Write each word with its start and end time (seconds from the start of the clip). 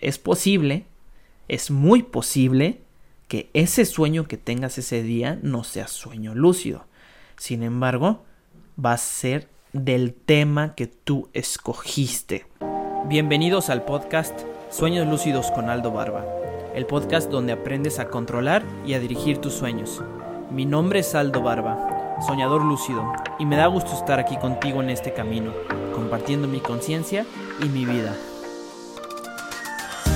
es 0.00 0.18
posible, 0.18 0.86
es 1.48 1.70
muy 1.70 2.02
posible 2.02 2.80
que 3.28 3.50
ese 3.52 3.84
sueño 3.84 4.26
que 4.26 4.36
tengas 4.36 4.78
ese 4.78 5.02
día 5.02 5.38
no 5.42 5.62
sea 5.62 5.88
sueño 5.88 6.34
lúcido. 6.34 6.84
Sin 7.36 7.62
embargo, 7.62 8.24
va 8.82 8.92
a 8.92 8.98
ser 8.98 9.48
del 9.72 10.14
tema 10.14 10.74
que 10.74 10.86
tú 10.86 11.28
escogiste. 11.32 12.46
Bienvenidos 13.06 13.70
al 13.70 13.84
podcast 13.84 14.40
Sueños 14.70 15.06
Lúcidos 15.06 15.50
con 15.50 15.68
Aldo 15.68 15.92
Barba, 15.92 16.24
el 16.74 16.86
podcast 16.86 17.30
donde 17.30 17.52
aprendes 17.52 17.98
a 17.98 18.08
controlar 18.08 18.64
y 18.86 18.94
a 18.94 19.00
dirigir 19.00 19.38
tus 19.38 19.54
sueños. 19.54 20.02
Mi 20.50 20.64
nombre 20.64 21.00
es 21.00 21.14
Aldo 21.14 21.42
Barba, 21.42 22.16
soñador 22.26 22.64
lúcido, 22.64 23.12
y 23.38 23.46
me 23.46 23.56
da 23.56 23.66
gusto 23.66 23.92
estar 23.92 24.18
aquí 24.18 24.36
contigo 24.38 24.82
en 24.82 24.90
este 24.90 25.12
camino, 25.12 25.52
compartiendo 25.94 26.48
mi 26.48 26.60
conciencia 26.60 27.24
y 27.62 27.66
mi 27.66 27.84
vida. 27.84 28.16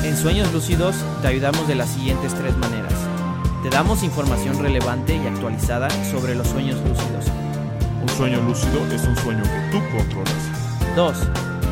En 0.05 0.19
Sueños 0.19 0.53
Lúcidos 0.53 0.97
te 1.23 1.29
ayudamos 1.29 1.67
de 1.67 1.75
las 1.75 1.89
siguientes 1.89 2.35
tres 2.35 2.55
maneras. 2.59 2.93
Te 3.63 3.71
damos 3.71 4.03
información 4.03 4.59
relevante 4.59 5.17
y 5.17 5.27
actualizada 5.27 5.89
sobre 6.05 6.35
los 6.35 6.47
sueños 6.47 6.77
lúcidos. 6.87 7.25
Un 8.03 8.09
sueño 8.11 8.43
lúcido 8.43 8.85
es 8.93 9.03
un 9.07 9.17
sueño 9.17 9.43
que 9.43 9.73
tú 9.73 9.83
controlas. 9.97 10.95
2. 10.95 11.17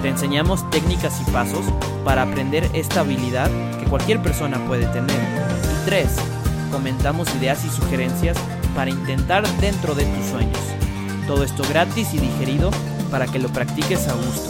Te 0.01 0.09
enseñamos 0.09 0.69
técnicas 0.70 1.20
y 1.20 1.30
pasos 1.30 1.66
para 2.06 2.23
aprender 2.23 2.70
esta 2.73 3.01
habilidad 3.01 3.51
que 3.79 3.84
cualquier 3.84 4.23
persona 4.23 4.67
puede 4.67 4.87
tener. 4.87 5.11
Y 5.14 5.84
3. 5.84 6.09
Comentamos 6.73 7.28
ideas 7.34 7.62
y 7.67 7.69
sugerencias 7.69 8.39
para 8.75 8.91
intentar 8.91 9.47
dentro 9.59 9.95
de 9.95 10.06
tus 10.06 10.25
sueños. 10.25 10.59
Todo 11.27 11.45
esto 11.45 11.64
gratis 11.69 12.14
y 12.14 12.19
digerido 12.19 12.70
para 13.11 13.27
que 13.27 13.39
lo 13.39 13.51
practiques 13.51 14.09
a 14.09 14.14
gusto. 14.14 14.48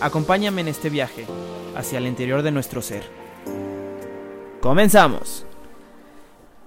Acompáñame 0.00 0.62
en 0.62 0.68
este 0.68 0.90
viaje 0.90 1.24
hacia 1.76 1.98
el 1.98 2.06
interior 2.06 2.42
de 2.42 2.50
nuestro 2.50 2.82
ser. 2.82 3.02
Comenzamos. 4.60 5.46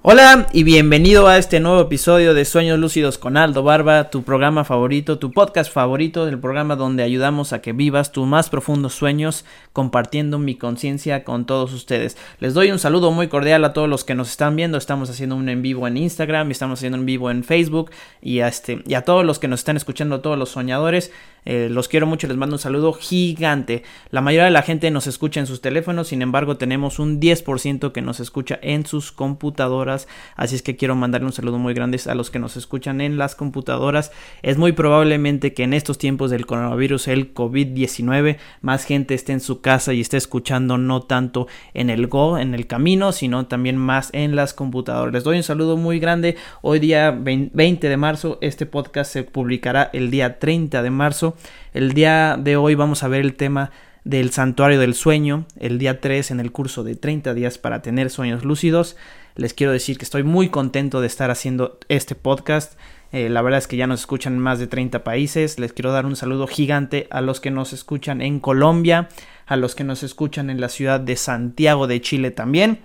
Hola 0.02 0.48
y 0.54 0.64
bienvenido 0.64 1.28
a 1.28 1.38
este 1.38 1.60
nuevo 1.60 1.82
episodio 1.82 2.34
de 2.34 2.46
Sueños 2.46 2.80
Lúcidos 2.80 3.18
con 3.18 3.36
Aldo 3.36 3.64
Barba, 3.64 4.10
tu 4.10 4.24
programa 4.24 4.64
favorito, 4.64 5.20
tu 5.20 5.34
podcast 5.34 5.74
favorito, 5.74 6.26
el 6.26 6.40
programa 6.40 6.78
donde 6.78 7.04
ayudamos 7.04 7.52
a 7.52 7.60
que 7.60 7.74
vivas 7.74 8.14
tus 8.14 8.26
más 8.26 8.50
profundos 8.50 8.94
sueños 8.94 9.44
compartiendo 9.74 10.40
mi 10.40 10.56
conciencia 10.56 11.26
con 11.26 11.46
todos 11.46 11.74
ustedes. 11.74 12.16
Les 12.40 12.54
doy 12.54 12.72
un 12.72 12.80
saludo 12.80 13.12
muy 13.12 13.28
cordial 13.28 13.66
a 13.66 13.74
todos 13.74 13.90
los 13.90 14.06
que 14.06 14.16
nos 14.16 14.30
están 14.30 14.56
viendo, 14.56 14.78
estamos 14.78 15.10
haciendo 15.10 15.36
un 15.36 15.50
en 15.50 15.62
vivo 15.62 15.86
en 15.86 15.98
Instagram, 15.98 16.50
estamos 16.50 16.80
haciendo 16.80 16.96
un 16.96 17.02
en 17.02 17.06
vivo 17.06 17.30
en 17.30 17.44
Facebook 17.44 17.92
y 18.22 18.40
a, 18.40 18.48
este, 18.48 18.82
y 18.88 18.94
a 18.94 19.04
todos 19.04 19.26
los 19.26 19.38
que 19.38 19.50
nos 19.50 19.60
están 19.60 19.76
escuchando, 19.76 20.22
todos 20.22 20.40
los 20.40 20.48
soñadores, 20.48 21.12
eh, 21.46 21.68
los 21.70 21.88
quiero 21.88 22.06
mucho, 22.06 22.28
les 22.28 22.38
mando 22.38 22.56
un 22.56 22.60
saludo 22.60 22.94
gigante. 22.94 23.84
La 24.12 24.22
mayoría 24.22 24.46
de 24.46 24.52
la 24.52 24.62
gente 24.62 24.92
nos 24.92 25.08
escucha 25.08 25.40
en 25.40 25.48
sus 25.48 25.62
teléfonos, 25.62 26.10
sin 26.10 26.22
embargo 26.22 26.58
tenemos 26.58 27.00
un 27.00 27.20
10% 27.20 27.92
que 27.92 28.02
nos 28.02 28.20
escucha 28.20 28.60
en 28.62 28.86
sus 28.86 29.12
computadoras. 29.12 30.08
Así 30.36 30.56
es 30.56 30.62
que 30.62 30.76
quiero 30.76 30.96
mandarle 30.96 31.28
un 31.28 31.34
saludo 31.34 31.58
muy 31.58 31.74
grande 31.74 32.00
a 32.08 32.16
los 32.16 32.30
que 32.30 32.40
nos 32.40 32.58
escuchan 32.58 33.02
en 33.02 33.18
las 33.18 33.36
computadoras. 33.36 34.12
Es 34.42 34.58
muy 34.58 34.72
probablemente 34.72 35.54
que 35.54 35.64
en 35.64 35.74
estos 35.74 35.98
tiempos 35.98 36.32
del 36.32 36.46
coronavirus, 36.46 37.08
el 37.08 37.34
COVID-19, 37.34 38.38
más 38.62 38.86
gente 38.86 39.14
esté 39.14 39.34
en 39.34 39.40
su 39.40 39.62
casa 39.62 39.94
y 39.94 40.02
esté 40.02 40.18
escuchando 40.18 40.78
no 40.78 41.02
tanto 41.02 41.48
en 41.74 41.90
el 41.90 42.08
Go, 42.08 42.38
en 42.38 42.54
el 42.54 42.68
camino, 42.68 43.12
sino 43.12 43.48
también 43.48 43.78
más 43.78 44.10
en 44.14 44.36
las 44.36 44.54
computadoras. 44.54 45.14
Les 45.14 45.24
doy 45.24 45.38
un 45.38 45.44
saludo 45.44 45.78
muy 45.78 46.00
grande. 46.00 46.36
Hoy 46.62 46.80
día 46.80 47.12
20 47.12 47.90
de 47.90 47.98
marzo, 47.98 48.38
este 48.42 48.66
podcast 48.66 49.12
se 49.12 49.24
publicará 49.24 49.90
el 49.94 50.12
día 50.12 50.40
30 50.40 50.82
de 50.82 50.90
marzo. 50.90 51.29
El 51.74 51.94
día 51.94 52.38
de 52.40 52.58
hoy 52.58 52.76
vamos 52.76 53.04
a 53.04 53.08
ver 53.08 53.22
el 53.22 53.36
tema 53.36 53.72
del 54.04 54.32
santuario 54.32 54.80
del 54.80 54.96
sueño, 54.96 55.46
el 55.58 55.78
día 55.78 56.02
3 56.02 56.32
en 56.32 56.40
el 56.40 56.52
curso 56.52 56.84
de 56.84 56.96
30 56.96 57.34
días 57.34 57.58
para 57.58 57.82
tener 57.82 58.10
sueños 58.10 58.44
lúcidos. 58.44 58.96
Les 59.36 59.54
quiero 59.54 59.72
decir 59.72 59.98
que 59.98 60.06
estoy 60.06 60.24
muy 60.24 60.50
contento 60.50 61.02
de 61.02 61.08
estar 61.08 61.32
haciendo 61.32 61.80
este 61.90 62.16
podcast. 62.16 62.78
Eh, 63.12 63.30
la 63.30 63.42
verdad 63.42 63.60
es 63.60 63.68
que 63.68 63.78
ya 63.78 63.88
nos 63.88 64.02
escuchan 64.02 64.34
en 64.34 64.40
más 64.40 64.60
de 64.60 64.68
30 64.68 65.04
países. 65.04 65.60
Les 65.60 65.74
quiero 65.74 65.92
dar 65.92 66.06
un 66.06 66.16
saludo 66.16 66.48
gigante 66.48 67.08
a 67.10 67.22
los 67.22 67.40
que 67.40 67.52
nos 67.52 67.74
escuchan 67.74 68.22
en 68.22 68.40
Colombia, 68.40 69.10
a 69.46 69.56
los 69.56 69.76
que 69.76 69.84
nos 69.84 70.04
escuchan 70.04 70.50
en 70.50 70.62
la 70.62 70.70
ciudad 70.70 71.00
de 71.00 71.16
Santiago 71.16 71.88
de 71.88 72.02
Chile 72.02 72.32
también. 72.32 72.80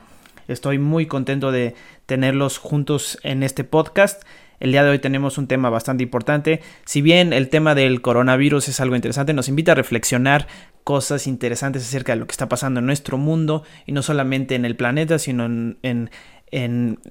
Estoy 0.49 0.79
muy 0.79 1.07
contento 1.07 1.53
de 1.53 1.75
tenerlos 2.07 2.59
juntos 2.59 3.19
en 3.23 3.43
este 3.43 3.65
podcast. 3.65 4.23
El 4.61 4.73
día 4.73 4.85
de 4.85 4.91
hoy 4.91 4.99
tenemos 4.99 5.39
un 5.39 5.47
tema 5.47 5.71
bastante 5.71 6.03
importante. 6.03 6.61
Si 6.85 7.03
bien 7.03 7.33
el 7.33 7.49
tema 7.49 7.75
del 7.75 8.01
coronavirus 8.01 8.69
es 8.69 8.81
algo 8.81 8.97
interesante, 8.97 9.33
nos 9.33 9.49
invita 9.49 9.73
a 9.73 9.75
reflexionar 9.75 10.47
cosas 10.85 11.27
interesantes 11.27 11.83
acerca 11.83 12.13
de 12.13 12.21
lo 12.21 12.27
que 12.27 12.33
está 12.33 12.49
pasando 12.49 12.81
en 12.81 12.87
nuestro 12.87 13.19
mundo 13.19 13.65
y 13.87 13.93
no 13.93 14.03
solamente 14.03 14.55
en 14.55 14.65
el 14.65 14.77
planeta, 14.77 15.19
sino 15.19 15.47
en, 15.47 16.11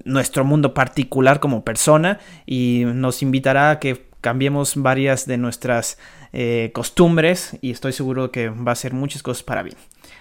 nuestro 0.04 0.44
mundo 0.44 0.72
particular 0.72 1.38
como 1.38 1.64
persona 1.64 2.18
y 2.46 2.84
nos 2.86 3.20
invitará 3.20 3.72
a 3.72 3.78
que 3.78 4.06
cambiemos 4.22 4.74
varias 4.76 5.26
de 5.26 5.36
nuestras 5.36 5.98
eh, 6.32 6.70
costumbres 6.72 7.58
y 7.60 7.70
estoy 7.70 7.92
seguro 7.92 8.32
que 8.32 8.48
va 8.48 8.72
a 8.72 8.74
ser 8.74 8.94
muchas 8.94 9.22
cosas 9.22 9.42
para 9.42 9.62
bien. 9.62 9.76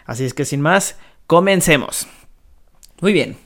Así 0.06 0.26
es 0.26 0.34
que 0.34 0.44
sin 0.44 0.60
más, 0.60 0.98
comencemos. 1.26 2.06
Muy 3.00 3.14
bien. 3.14 3.38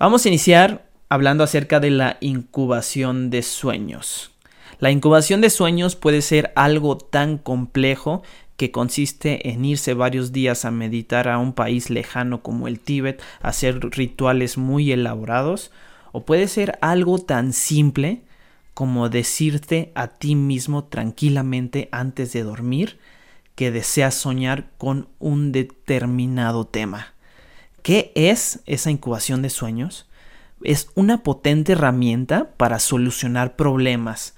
Vamos 0.00 0.24
a 0.24 0.28
iniciar 0.28 0.91
hablando 1.12 1.44
acerca 1.44 1.78
de 1.78 1.90
la 1.90 2.16
incubación 2.20 3.28
de 3.28 3.42
sueños. 3.42 4.30
La 4.78 4.90
incubación 4.90 5.42
de 5.42 5.50
sueños 5.50 5.94
puede 5.94 6.22
ser 6.22 6.54
algo 6.56 6.96
tan 6.96 7.36
complejo 7.36 8.22
que 8.56 8.70
consiste 8.70 9.50
en 9.50 9.62
irse 9.66 9.92
varios 9.92 10.32
días 10.32 10.64
a 10.64 10.70
meditar 10.70 11.28
a 11.28 11.36
un 11.36 11.52
país 11.52 11.90
lejano 11.90 12.40
como 12.42 12.66
el 12.66 12.80
Tíbet, 12.80 13.20
hacer 13.42 13.80
rituales 13.90 14.56
muy 14.56 14.90
elaborados, 14.90 15.70
o 16.12 16.24
puede 16.24 16.48
ser 16.48 16.78
algo 16.80 17.18
tan 17.18 17.52
simple 17.52 18.22
como 18.72 19.10
decirte 19.10 19.92
a 19.94 20.08
ti 20.08 20.34
mismo 20.34 20.84
tranquilamente 20.84 21.90
antes 21.92 22.32
de 22.32 22.42
dormir 22.42 22.98
que 23.54 23.70
deseas 23.70 24.14
soñar 24.14 24.70
con 24.78 25.08
un 25.18 25.52
determinado 25.52 26.64
tema. 26.64 27.12
¿Qué 27.82 28.12
es 28.14 28.60
esa 28.64 28.90
incubación 28.90 29.42
de 29.42 29.50
sueños? 29.50 30.06
Es 30.64 30.88
una 30.94 31.22
potente 31.22 31.72
herramienta 31.72 32.50
para 32.56 32.78
solucionar 32.78 33.56
problemas, 33.56 34.34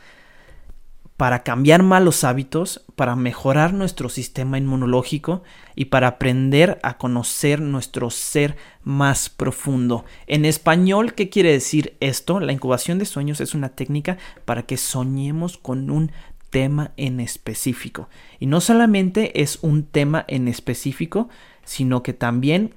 para 1.17 1.45
cambiar 1.45 1.83
malos 1.83 2.25
hábitos, 2.25 2.85
para 2.97 3.15
mejorar 3.15 3.73
nuestro 3.73 4.09
sistema 4.09 4.59
inmunológico 4.59 5.43
y 5.77 5.87
para 5.87 6.09
aprender 6.09 6.81
a 6.83 6.99
conocer 6.99 7.61
nuestro 7.61 8.11
ser 8.11 8.57
más 8.83 9.29
profundo. 9.29 10.05
En 10.27 10.45
español, 10.45 11.15
¿qué 11.15 11.29
quiere 11.29 11.53
decir 11.53 11.97
esto? 12.01 12.41
La 12.41 12.53
incubación 12.53 12.99
de 12.99 13.05
sueños 13.05 13.41
es 13.41 13.55
una 13.55 13.69
técnica 13.69 14.19
para 14.45 14.65
que 14.65 14.77
soñemos 14.77 15.57
con 15.57 15.91
un 15.91 16.11
tema 16.51 16.93
en 16.97 17.21
específico. 17.21 18.09
Y 18.41 18.47
no 18.47 18.61
solamente 18.61 19.41
es 19.43 19.59
un 19.63 19.85
tema 19.85 20.25
en 20.29 20.49
específico, 20.49 21.29
sino 21.65 22.03
que 22.03 22.13
también 22.13 22.75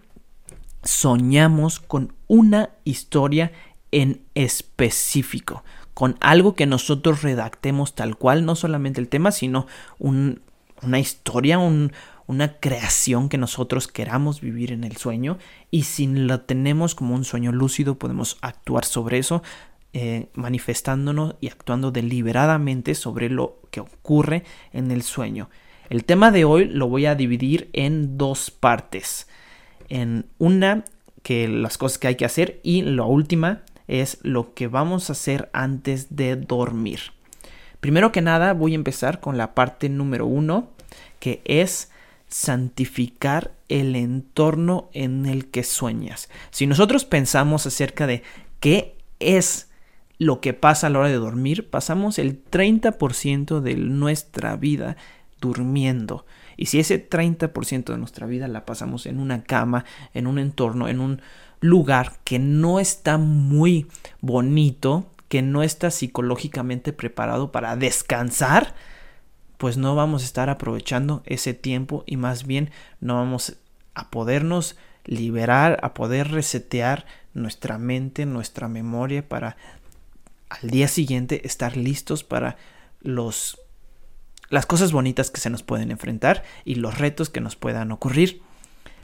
soñamos 0.83 1.79
con 1.79 2.13
una 2.27 2.69
historia 2.83 3.51
en 3.91 4.21
específico, 4.35 5.63
con 5.93 6.17
algo 6.19 6.55
que 6.55 6.65
nosotros 6.65 7.23
redactemos 7.23 7.95
tal 7.95 8.17
cual, 8.17 8.45
no 8.45 8.55
solamente 8.55 9.01
el 9.01 9.07
tema, 9.07 9.31
sino 9.31 9.65
una 9.99 10.99
historia, 10.99 11.57
una 11.57 12.53
creación 12.59 13.29
que 13.29 13.37
nosotros 13.37 13.87
queramos 13.87 14.41
vivir 14.41 14.71
en 14.71 14.83
el 14.83 14.97
sueño 14.97 15.37
y 15.71 15.83
si 15.83 16.07
lo 16.07 16.41
tenemos 16.41 16.95
como 16.95 17.15
un 17.15 17.23
sueño 17.23 17.51
lúcido 17.51 17.97
podemos 17.97 18.37
actuar 18.41 18.85
sobre 18.85 19.17
eso 19.17 19.41
eh, 19.93 20.27
manifestándonos 20.33 21.35
y 21.39 21.47
actuando 21.47 21.91
deliberadamente 21.91 22.93
sobre 22.93 23.29
lo 23.29 23.61
que 23.71 23.79
ocurre 23.79 24.43
en 24.73 24.91
el 24.91 25.01
sueño. 25.01 25.49
El 25.89 26.03
tema 26.03 26.29
de 26.31 26.43
hoy 26.43 26.65
lo 26.65 26.89
voy 26.89 27.05
a 27.05 27.15
dividir 27.15 27.69
en 27.71 28.17
dos 28.17 28.51
partes 28.51 29.27
en 29.89 30.25
una 30.37 30.83
que 31.23 31.47
las 31.47 31.77
cosas 31.77 31.97
que 31.97 32.07
hay 32.07 32.15
que 32.15 32.25
hacer 32.25 32.59
y 32.63 32.81
la 32.81 33.03
última 33.03 33.63
es 33.87 34.19
lo 34.21 34.53
que 34.53 34.67
vamos 34.67 35.09
a 35.09 35.13
hacer 35.13 35.49
antes 35.53 36.15
de 36.15 36.35
dormir. 36.35 36.99
Primero 37.79 38.11
que 38.11 38.21
nada 38.21 38.53
voy 38.53 38.73
a 38.73 38.75
empezar 38.75 39.19
con 39.19 39.37
la 39.37 39.53
parte 39.53 39.89
número 39.89 40.25
uno 40.25 40.69
que 41.19 41.41
es 41.45 41.91
santificar 42.27 43.51
el 43.69 43.95
entorno 43.95 44.89
en 44.93 45.25
el 45.25 45.47
que 45.47 45.63
sueñas. 45.63 46.29
Si 46.51 46.67
nosotros 46.67 47.05
pensamos 47.05 47.65
acerca 47.65 48.07
de 48.07 48.23
qué 48.59 48.95
es 49.19 49.69
lo 50.19 50.41
que 50.41 50.53
pasa 50.53 50.87
a 50.87 50.89
la 50.89 50.99
hora 50.99 51.09
de 51.09 51.15
dormir, 51.15 51.69
pasamos 51.69 52.19
el 52.19 52.43
30% 52.43 53.59
de 53.61 53.75
nuestra 53.75 54.55
vida 54.55 54.97
durmiendo. 55.39 56.25
Y 56.57 56.65
si 56.65 56.79
ese 56.79 57.07
30% 57.07 57.85
de 57.85 57.97
nuestra 57.97 58.27
vida 58.27 58.47
la 58.47 58.65
pasamos 58.65 59.05
en 59.05 59.19
una 59.19 59.43
cama, 59.43 59.85
en 60.13 60.27
un 60.27 60.39
entorno, 60.39 60.87
en 60.87 60.99
un 60.99 61.21
lugar 61.61 62.13
que 62.23 62.39
no 62.39 62.79
está 62.79 63.17
muy 63.17 63.87
bonito, 64.21 65.05
que 65.29 65.41
no 65.41 65.63
está 65.63 65.91
psicológicamente 65.91 66.93
preparado 66.93 67.51
para 67.51 67.75
descansar, 67.75 68.73
pues 69.57 69.77
no 69.77 69.95
vamos 69.95 70.23
a 70.23 70.25
estar 70.25 70.49
aprovechando 70.49 71.23
ese 71.25 71.53
tiempo 71.53 72.03
y 72.05 72.17
más 72.17 72.45
bien 72.45 72.71
no 73.01 73.15
vamos 73.15 73.57
a 73.93 74.09
podernos 74.09 74.77
liberar, 75.05 75.79
a 75.81 75.93
poder 75.93 76.31
resetear 76.31 77.05
nuestra 77.33 77.77
mente, 77.77 78.25
nuestra 78.25 78.67
memoria 78.67 79.27
para 79.27 79.57
al 80.49 80.69
día 80.69 80.87
siguiente 80.87 81.45
estar 81.45 81.75
listos 81.75 82.23
para 82.23 82.57
los 83.01 83.59
las 84.49 84.65
cosas 84.65 84.91
bonitas 84.91 85.31
que 85.31 85.41
se 85.41 85.49
nos 85.49 85.63
pueden 85.63 85.91
enfrentar 85.91 86.43
y 86.63 86.75
los 86.75 86.97
retos 86.97 87.29
que 87.29 87.41
nos 87.41 87.55
puedan 87.55 87.91
ocurrir. 87.91 88.41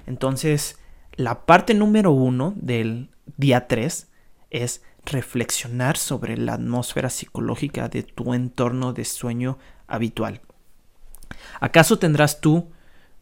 Entonces, 0.05 0.77
la 1.15 1.45
parte 1.45 1.73
número 1.73 2.11
uno 2.11 2.53
del 2.55 3.09
día 3.37 3.67
3 3.67 4.07
es 4.49 4.81
reflexionar 5.05 5.97
sobre 5.97 6.37
la 6.37 6.53
atmósfera 6.53 7.09
psicológica 7.09 7.89
de 7.89 8.03
tu 8.03 8.33
entorno 8.33 8.93
de 8.93 9.05
sueño 9.05 9.57
habitual. 9.87 10.41
¿Acaso 11.59 11.99
tendrás 11.99 12.41
tú 12.41 12.69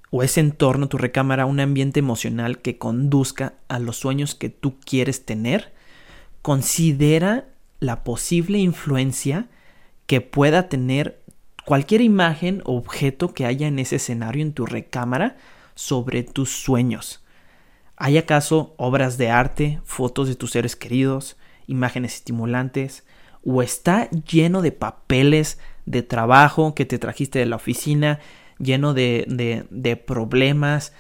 o 0.10 0.24
ese 0.24 0.42
entorno, 0.42 0.90
tu 0.90 0.98
recámara, 0.98 1.46
un 1.46 1.60
ambiente 1.60 2.00
emocional 2.00 2.60
que 2.60 2.78
conduzca 2.78 3.54
a 3.68 3.80
los 3.80 3.98
sueños 3.98 4.36
que 4.36 4.50
tú 4.50 4.80
quieres 4.80 5.26
tener? 5.26 5.74
Considera 6.42 7.48
la 7.80 8.04
posible 8.04 8.60
influencia 8.60 9.48
que 10.06 10.22
pueda 10.22 10.70
tener 10.70 11.21
cualquier 11.66 12.02
imagen 12.02 12.62
o 12.66 12.76
objeto 12.76 13.34
que 13.34 13.46
haya 13.46 13.68
en 13.68 13.80
ese 13.80 13.98
escenario 13.98 14.42
en 14.42 14.54
tu 14.54 14.66
recámara 14.66 15.38
sobre 15.76 16.24
tus 16.24 16.50
sueños. 16.50 17.24
¿Hay 17.98 18.18
acaso 18.18 18.74
obras 18.78 19.18
de 19.18 19.30
arte, 19.30 19.80
fotos 19.84 20.28
de 20.28 20.36
tus 20.36 20.52
seres 20.52 20.76
queridos, 20.76 21.38
imágenes 21.68 22.16
estimulantes? 22.16 23.06
¿O 23.44 23.62
está 23.62 24.10
lleno 24.10 24.62
de 24.62 24.72
papeles 24.72 25.60
de 25.86 26.04
trabajo 26.04 26.74
que 26.74 26.86
te 26.86 27.00
trajiste 27.00 27.40
de 27.40 27.46
la 27.46 27.56
oficina, 27.58 28.20
lleno 28.60 28.94
de, 28.94 29.66
de, 29.70 29.96
problemas, 29.96 30.94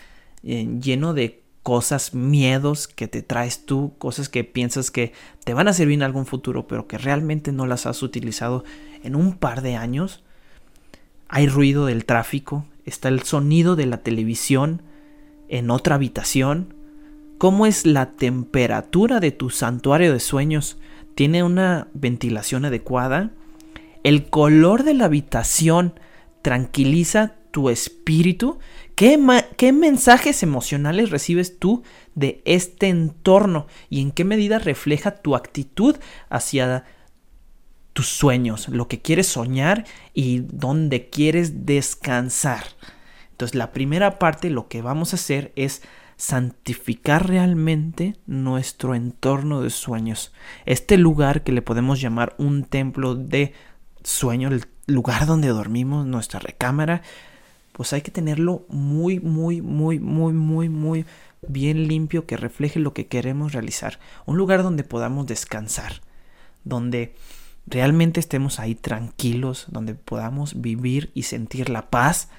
eh, 0.43 0.67
lleno 0.81 1.13
de 1.13 1.43
cosas, 1.63 2.13
miedos 2.13 2.87
que 2.87 3.07
te 3.07 3.21
traes 3.21 3.65
tú, 3.65 3.95
cosas 3.97 4.29
que 4.29 4.43
piensas 4.43 4.89
que 4.89 5.13
te 5.43 5.53
van 5.53 5.67
a 5.67 5.73
servir 5.73 5.95
en 5.95 6.03
algún 6.03 6.25
futuro, 6.25 6.67
pero 6.67 6.87
que 6.87 6.97
realmente 6.97 7.51
no 7.51 7.67
las 7.67 7.85
has 7.85 8.01
utilizado 8.01 8.63
en 9.03 9.15
un 9.15 9.37
par 9.37 9.61
de 9.61 9.75
años? 9.75 10.23
Hay 11.33 11.47
ruido 11.47 11.85
del 11.85 12.03
tráfico, 12.03 12.65
está 12.85 13.07
el 13.07 13.23
sonido 13.23 13.77
de 13.77 13.85
la 13.85 14.03
televisión 14.03 14.81
en 15.47 15.71
otra 15.71 15.95
habitación. 15.95 16.73
¿Cómo 17.37 17.65
es 17.65 17.85
la 17.85 18.11
temperatura 18.17 19.21
de 19.21 19.31
tu 19.31 19.49
santuario 19.49 20.11
de 20.11 20.19
sueños? 20.19 20.77
¿Tiene 21.15 21.41
una 21.41 21.87
ventilación 21.93 22.65
adecuada? 22.65 23.31
¿El 24.03 24.25
color 24.29 24.83
de 24.83 24.93
la 24.93 25.05
habitación 25.05 25.93
tranquiliza 26.41 27.35
tu 27.51 27.69
espíritu? 27.69 28.59
¿Qué, 28.95 29.17
¿Qué, 29.55 29.71
mensajes 29.71 30.43
emocionales 30.43 31.11
recibes 31.11 31.59
tú 31.59 31.81
de 32.13 32.41
este 32.43 32.89
entorno? 32.89 33.67
¿Y 33.89 34.01
en 34.01 34.11
qué 34.11 34.25
medida 34.25 34.59
refleja 34.59 35.11
tu 35.11 35.37
actitud 35.37 35.95
hacia 36.29 36.83
tus 37.93 38.07
sueños, 38.07 38.69
lo 38.69 38.87
que 38.87 39.01
quieres 39.01 39.27
soñar 39.27 39.85
y 40.13 40.39
dónde 40.39 41.09
quieres 41.09 41.65
descansar. 41.65 42.63
Entonces 43.31 43.55
la 43.55 43.71
primera 43.71 44.19
parte 44.19 44.49
lo 44.49 44.67
que 44.67 44.81
vamos 44.81 45.13
a 45.13 45.15
hacer 45.15 45.51
es 45.55 45.81
santificar 46.15 47.27
realmente 47.27 48.15
nuestro 48.27 48.93
entorno 48.93 49.61
de 49.61 49.71
sueños. 49.71 50.31
Este 50.65 50.97
lugar 50.97 51.43
que 51.43 51.51
le 51.51 51.63
podemos 51.63 51.99
llamar 51.99 52.35
un 52.37 52.63
templo 52.63 53.15
de 53.15 53.53
sueño, 54.03 54.49
el 54.49 54.65
lugar 54.85 55.25
donde 55.25 55.47
dormimos, 55.47 56.05
nuestra 56.05 56.39
recámara, 56.39 57.01
pues 57.71 57.93
hay 57.93 58.01
que 58.01 58.11
tenerlo 58.11 58.65
muy, 58.69 59.19
muy, 59.19 59.61
muy, 59.61 59.99
muy, 59.99 60.33
muy, 60.33 60.69
muy 60.69 61.05
bien 61.41 61.87
limpio 61.87 62.27
que 62.27 62.37
refleje 62.37 62.79
lo 62.79 62.93
que 62.93 63.07
queremos 63.07 63.53
realizar. 63.53 63.99
Un 64.27 64.37
lugar 64.37 64.61
donde 64.61 64.83
podamos 64.83 65.25
descansar, 65.25 66.01
donde 66.63 67.15
realmente 67.67 68.19
estemos 68.19 68.59
ahí 68.59 68.75
tranquilos, 68.75 69.65
donde 69.69 69.95
podamos 69.95 70.61
vivir 70.61 71.11
y 71.13 71.23
sentir 71.23 71.69
la 71.69 71.89
paz 71.89 72.29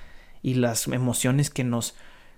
y 0.42 0.54
las 0.54 0.86
emociones 0.88 1.50
que 1.50 1.64
nos 1.64 1.94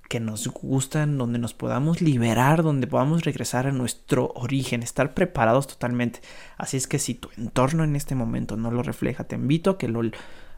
que 0.09 0.21
nos 0.21 0.47
gustan, 0.49 1.17
donde 1.17 1.39
nos 1.39 1.55
podamos 1.55 2.03
liberar, 2.03 2.63
donde 2.63 2.87
podamos 2.87 3.25
regresar 3.25 3.67
a 3.67 3.73
nuestro 3.73 4.33
origen, 4.35 4.83
estar 4.83 5.15
preparados 5.15 5.67
totalmente. 5.67 6.21
Así 6.59 6.77
es 6.77 6.87
que 6.87 6.99
si 6.99 7.15
tu 7.15 7.31
entorno 7.39 7.85
en 7.85 7.97
este 7.97 8.15
momento 8.15 8.57
no 8.57 8.71
lo 8.71 8.83
refleja, 8.83 9.25
te 9.25 9.37
invito 9.37 9.71
a 9.71 9.79
que 9.79 9.89
lo, 9.89 10.03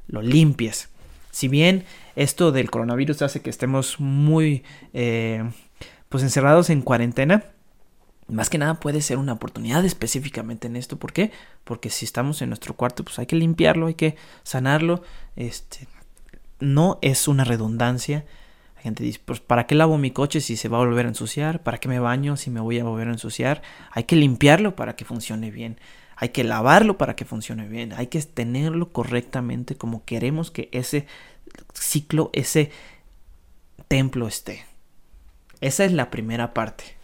lo 0.08 0.22
limpies. 0.22 0.88
Si 1.30 1.48
bien 1.48 1.84
esto 2.16 2.50
del 2.50 2.70
coronavirus 2.70 3.22
hace 3.22 3.40
que 3.40 3.50
estemos 3.50 4.00
muy 4.00 4.64
eh, 4.92 5.48
pues 6.08 6.22
encerrados 6.22 6.70
en 6.70 6.82
cuarentena, 6.82 7.44
más 8.28 8.50
que 8.50 8.58
nada 8.58 8.80
puede 8.80 9.02
ser 9.02 9.18
una 9.18 9.34
oportunidad 9.34 9.84
específicamente 9.84 10.66
en 10.66 10.76
esto. 10.76 10.96
¿Por 10.98 11.12
qué? 11.12 11.30
Porque 11.64 11.90
si 11.90 12.04
estamos 12.04 12.42
en 12.42 12.50
nuestro 12.50 12.74
cuarto, 12.74 13.04
pues 13.04 13.18
hay 13.18 13.26
que 13.26 13.36
limpiarlo, 13.36 13.86
hay 13.86 13.94
que 13.94 14.16
sanarlo. 14.42 15.02
Este, 15.36 15.86
no 16.58 16.98
es 17.02 17.28
una 17.28 17.44
redundancia. 17.44 18.24
La 18.74 18.82
gente 18.82 19.04
dice, 19.04 19.20
pues 19.24 19.40
¿para 19.40 19.66
qué 19.66 19.76
lavo 19.76 19.96
mi 19.96 20.10
coche 20.10 20.40
si 20.40 20.56
se 20.56 20.68
va 20.68 20.78
a 20.78 20.84
volver 20.84 21.06
a 21.06 21.10
ensuciar? 21.10 21.62
¿Para 21.62 21.78
qué 21.78 21.88
me 21.88 22.00
baño 22.00 22.36
si 22.36 22.50
me 22.50 22.60
voy 22.60 22.80
a 22.80 22.84
volver 22.84 23.08
a 23.08 23.12
ensuciar? 23.12 23.62
Hay 23.92 24.04
que 24.04 24.16
limpiarlo 24.16 24.74
para 24.74 24.96
que 24.96 25.04
funcione 25.04 25.52
bien. 25.52 25.78
Hay 26.16 26.30
que 26.30 26.42
lavarlo 26.42 26.98
para 26.98 27.14
que 27.14 27.24
funcione 27.24 27.68
bien. 27.68 27.92
Hay 27.92 28.08
que 28.08 28.20
tenerlo 28.22 28.90
correctamente 28.90 29.76
como 29.76 30.04
queremos 30.04 30.50
que 30.50 30.68
ese 30.72 31.06
ciclo, 31.74 32.30
ese 32.32 32.72
templo 33.86 34.26
esté. 34.26 34.64
Esa 35.60 35.84
es 35.84 35.92
la 35.92 36.10
primera 36.10 36.52
parte 36.54 36.96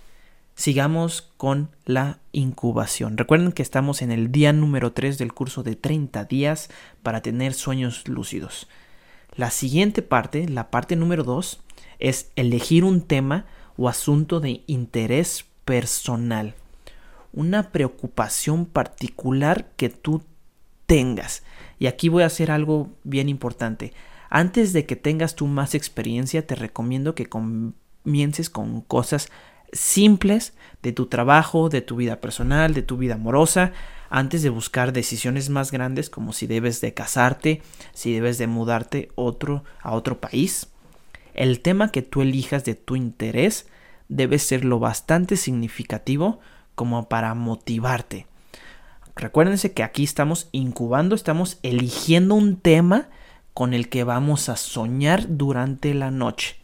sigamos 0.55 1.31
con 1.37 1.71
la 1.85 2.19
incubación. 2.33 3.17
Recuerden 3.17 3.53
que 3.53 3.63
estamos 3.63 4.03
en 4.03 4.13
el 4.13 4.33
día 4.33 4.53
número 4.53 4.93
3 4.93 5.19
del 5.19 5.33
curso 5.33 5.63
de 5.63 5.77
30 5.77 6.25
días 6.25 6.71
para 7.03 7.23
tener 7.23 7.55
sueños 7.55 8.07
lúcidos. 8.09 8.69
La 9.35 9.51
siguiente 9.51 10.03
parte, 10.03 10.49
la 10.49 10.71
parte 10.71 10.95
número 10.97 11.25
2, 11.25 11.61
es 11.99 12.31
elegir 12.37 12.85
un 12.85 13.01
tema 13.01 13.47
o 13.77 13.89
asunto 13.89 14.41
de 14.41 14.63
interés 14.67 15.47
personal. 15.65 16.55
Una 17.33 17.71
preocupación 17.71 18.67
particular 18.67 19.71
que 19.77 19.89
tú 19.89 20.23
tengas. 20.87 21.43
Y 21.79 21.87
aquí 21.87 22.11
voy 22.11 22.25
a 22.25 22.27
hacer 22.27 22.51
algo 22.51 22.91
bien 23.05 23.29
importante. 23.31 23.95
Antes 24.29 24.73
de 24.73 24.85
que 24.85 24.97
tengas 24.97 25.35
tú 25.35 25.47
más 25.47 25.75
experiencia, 25.75 26.47
te 26.47 26.55
recomiendo 26.55 27.15
que 27.15 27.27
comiences 27.27 28.51
con 28.51 28.83
cosas 28.83 29.31
simples 29.73 30.55
de 30.83 30.93
tu 30.93 31.07
trabajo, 31.07 31.69
de 31.69 31.81
tu 31.81 31.97
vida 31.97 32.21
personal, 32.21 32.75
de 32.75 32.83
tu 32.83 32.97
vida 32.97 33.15
amorosa, 33.15 33.73
antes 34.11 34.43
de 34.43 34.51
buscar 34.51 34.93
decisiones 34.93 35.49
más 35.49 35.73
grandes 35.73 36.11
como 36.11 36.33
si 36.33 36.47
debes 36.47 36.81
de 36.81 36.93
casarte, 36.93 37.63
si 37.95 38.13
debes 38.13 38.37
de 38.39 38.47
mudarte 38.47 39.11
otro, 39.15 39.65
a 39.81 39.93
otro 39.93 40.21
país. 40.21 40.69
El 41.35 41.61
tema 41.61 41.91
que 41.91 42.03
tú 42.03 42.21
elijas 42.21 42.65
de 42.65 42.75
tu 42.75 42.95
interés 42.95 43.67
debe 44.09 44.39
ser 44.39 44.65
lo 44.65 44.79
bastante 44.79 45.37
significativo 45.37 46.41
como 46.75 47.09
para 47.09 47.35
motivarte. 47.35 48.27
Recuérdense 49.17 49.73
que 49.73 49.83
aquí 49.83 50.05
estamos 50.05 50.49
incubando, 50.53 51.15
estamos 51.15 51.59
eligiendo 51.63 52.35
un 52.35 52.57
tema 52.57 53.09
con 53.55 53.75
el 53.75 53.89
que 53.89 54.05
vamos 54.05 54.49
a 54.49 54.57
soñar 54.57 55.37
durante 55.37 55.95
la 55.95 56.11
noche. 56.11 56.62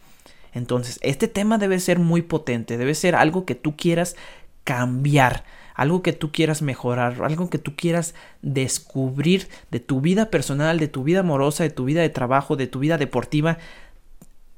Entonces, 0.59 0.99
este 1.01 1.27
tema 1.27 1.57
debe 1.57 1.79
ser 1.79 1.97
muy 1.97 2.21
potente, 2.21 2.77
debe 2.77 2.93
ser 2.93 3.15
algo 3.15 3.45
que 3.45 3.55
tú 3.55 3.75
quieras 3.75 4.15
cambiar, 4.63 5.45
algo 5.73 6.03
que 6.03 6.13
tú 6.13 6.31
quieras 6.31 6.61
mejorar, 6.61 7.23
algo 7.23 7.49
que 7.49 7.57
tú 7.57 7.75
quieras 7.75 8.13
descubrir 8.43 9.47
de 9.71 9.79
tu 9.79 10.01
vida 10.01 10.29
personal, 10.29 10.77
de 10.77 10.89
tu 10.89 11.03
vida 11.03 11.21
amorosa, 11.21 11.63
de 11.63 11.71
tu 11.71 11.85
vida 11.85 12.01
de 12.01 12.09
trabajo, 12.09 12.55
de 12.55 12.67
tu 12.67 12.79
vida 12.79 12.97
deportiva, 12.97 13.57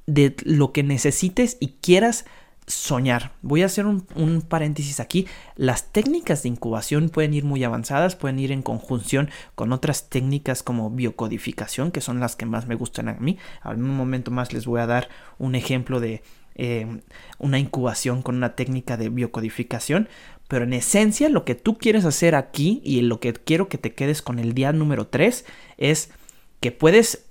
de 0.07 0.35
lo 0.43 0.73
que 0.73 0.83
necesites 0.83 1.55
y 1.59 1.75
quieras 1.79 2.25
soñar. 2.71 3.33
Voy 3.41 3.63
a 3.63 3.67
hacer 3.67 3.85
un, 3.85 4.41
paréntesis 4.47 4.99
aquí. 4.99 5.27
Las 5.55 5.91
técnicas 5.91 6.43
de 6.43 6.49
incubación 6.49 7.09
pueden 7.09 7.33
ir 7.33 7.43
muy 7.43 7.63
avanzadas, 7.63 8.15
pueden 8.15 8.39
ir 8.39 8.51
en 8.51 8.61
conjunción 8.61 9.29
con 9.55 9.73
otras 9.73 10.09
técnicas 10.09 10.63
como 10.63 10.89
biocodificación, 10.89 11.91
que 11.91 12.01
son 12.01 12.19
las 12.19 12.35
que 12.35 12.45
más 12.45 12.67
me 12.67 12.75
gustan 12.75 13.09
a 13.09 13.13
mí. 13.13 13.37
En 13.65 13.83
un 13.83 13.95
momento 13.95 14.31
más 14.31 14.53
les 14.53 14.65
voy 14.65 14.81
a 14.81 14.87
dar 14.87 15.09
un 15.37 15.55
ejemplo 15.55 15.99
de 15.99 16.23
eh, 16.55 16.99
una 17.37 17.59
incubación 17.59 18.21
con 18.21 18.35
una 18.35 18.55
técnica 18.55 18.97
de 18.97 19.09
biocodificación. 19.09 20.09
Pero 20.47 20.65
en 20.65 20.73
esencia 20.73 21.29
lo 21.29 21.45
que 21.45 21.55
tú 21.55 21.77
quieres 21.77 22.03
hacer 22.05 22.35
aquí 22.35 22.81
y 22.83 23.01
lo 23.01 23.19
que 23.19 23.33
quiero 23.33 23.69
que 23.69 23.77
te 23.77 23.93
quedes 23.93 24.21
con 24.21 24.37
el 24.37 24.53
día 24.53 24.73
número 24.73 25.07
3 25.07 25.45
es 25.77 26.11
que 26.59 26.71
puedes 26.71 27.30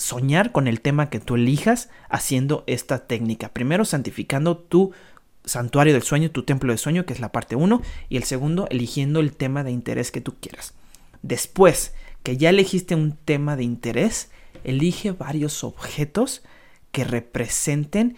soñar 0.00 0.50
con 0.52 0.66
el 0.66 0.80
tema 0.80 1.10
que 1.10 1.20
tú 1.20 1.36
elijas 1.36 1.90
haciendo 2.08 2.64
esta 2.66 3.06
técnica. 3.06 3.50
Primero 3.50 3.84
santificando 3.84 4.56
tu 4.56 4.92
santuario 5.44 5.92
del 5.92 6.02
sueño, 6.02 6.30
tu 6.30 6.42
templo 6.42 6.72
de 6.72 6.78
sueño, 6.78 7.06
que 7.06 7.12
es 7.12 7.20
la 7.20 7.32
parte 7.32 7.56
1, 7.56 7.82
y 8.08 8.16
el 8.16 8.24
segundo 8.24 8.66
eligiendo 8.70 9.20
el 9.20 9.32
tema 9.32 9.64
de 9.64 9.70
interés 9.70 10.10
que 10.10 10.20
tú 10.20 10.34
quieras. 10.40 10.74
Después 11.22 11.94
que 12.22 12.36
ya 12.36 12.50
elegiste 12.50 12.94
un 12.94 13.12
tema 13.12 13.56
de 13.56 13.64
interés, 13.64 14.30
elige 14.64 15.12
varios 15.12 15.64
objetos 15.64 16.42
que 16.92 17.04
representen 17.04 18.16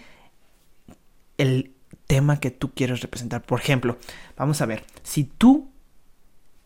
el 1.38 1.72
tema 2.06 2.40
que 2.40 2.50
tú 2.50 2.72
quieres 2.72 3.00
representar. 3.00 3.42
Por 3.42 3.60
ejemplo, 3.60 3.96
vamos 4.36 4.60
a 4.60 4.66
ver, 4.66 4.84
si 5.02 5.24
tú 5.24 5.70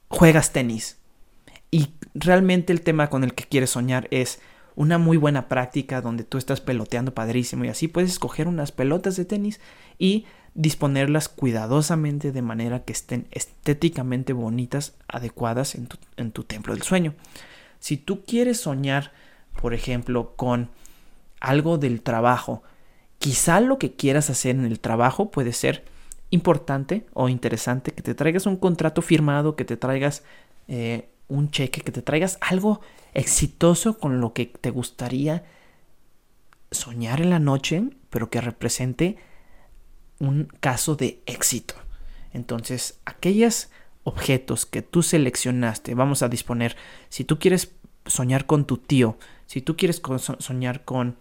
juegas 0.09 0.53
tenis 0.53 0.99
y 1.71 1.91
realmente 2.15 2.73
el 2.73 2.81
tema 2.81 3.11
con 3.11 3.25
el 3.25 3.35
que 3.35 3.45
quieres 3.45 3.71
soñar 3.71 4.09
es 4.11 4.41
una 4.76 4.99
muy 4.99 5.16
buena 5.16 5.49
práctica 5.49 6.00
donde 6.00 6.23
tú 6.23 6.38
estás 6.38 6.61
peloteando 6.61 7.14
padrísimo 7.14 7.64
y 7.64 7.68
así 7.68 7.88
puedes 7.88 8.11
escoger 8.12 8.47
unas 8.47 8.71
pelotas 8.71 9.16
de 9.16 9.25
tenis 9.25 9.59
y 9.99 10.26
disponerlas 10.54 11.28
cuidadosamente 11.28 12.30
de 12.30 12.42
manera 12.42 12.85
que 12.85 12.92
estén 12.92 13.26
estéticamente 13.30 14.33
bonitas, 14.33 14.95
adecuadas 15.09 15.75
en 15.75 15.87
tu, 15.87 15.97
en 16.16 16.30
tu 16.30 16.45
templo 16.45 16.75
del 16.75 16.83
sueño. 16.83 17.14
Si 17.80 17.97
tú 17.97 18.23
quieres 18.25 18.61
soñar, 18.61 19.12
por 19.61 19.75
ejemplo, 19.75 20.35
con 20.37 20.71
algo 21.40 21.78
del 21.78 22.02
trabajo, 22.02 22.62
quizá 23.18 23.61
lo 23.61 23.78
que 23.78 23.95
quieras 23.95 24.30
hacer 24.30 24.56
en 24.56 24.66
el 24.66 24.80
trabajo 24.80 25.30
puede 25.30 25.52
ser 25.52 25.85
importante 26.30 27.06
o 27.12 27.28
interesante, 27.28 27.92
que 27.92 28.02
te 28.02 28.14
traigas 28.14 28.47
un 28.47 28.56
contrato 28.56 29.00
firmado, 29.02 29.56
que 29.56 29.64
te 29.64 29.76
traigas 29.76 30.23
eh, 30.68 31.09
un 31.28 31.50
cheque, 31.50 31.80
que 31.80 31.92
te 31.92 32.02
traigas 32.02 32.38
algo 32.40 32.80
exitoso 33.14 33.99
con 33.99 34.21
lo 34.21 34.33
que 34.33 34.47
te 34.47 34.71
gustaría 34.71 35.45
soñar 36.71 37.21
en 37.21 37.30
la 37.30 37.38
noche, 37.38 37.85
pero 38.11 38.30
que 38.30 38.40
represente 38.40 39.16
un 40.18 40.45
caso 40.61 40.97
de 40.97 41.23
éxito. 41.26 41.75
Entonces, 42.33 43.00
aquellos 43.04 43.71
objetos 44.04 44.66
que 44.66 44.83
tú 44.83 45.02
seleccionaste, 45.02 45.95
vamos 45.95 46.23
a 46.23 46.28
disponer, 46.28 46.76
si 47.09 47.25
tú 47.25 47.38
quieres 47.38 47.73
soñar 48.06 48.47
con 48.47 48.66
tu 48.66 48.78
tío, 48.78 49.18
si 49.47 49.61
tú 49.61 49.76
quieres 49.76 50.00
soñar 50.38 50.85
con 50.85 51.16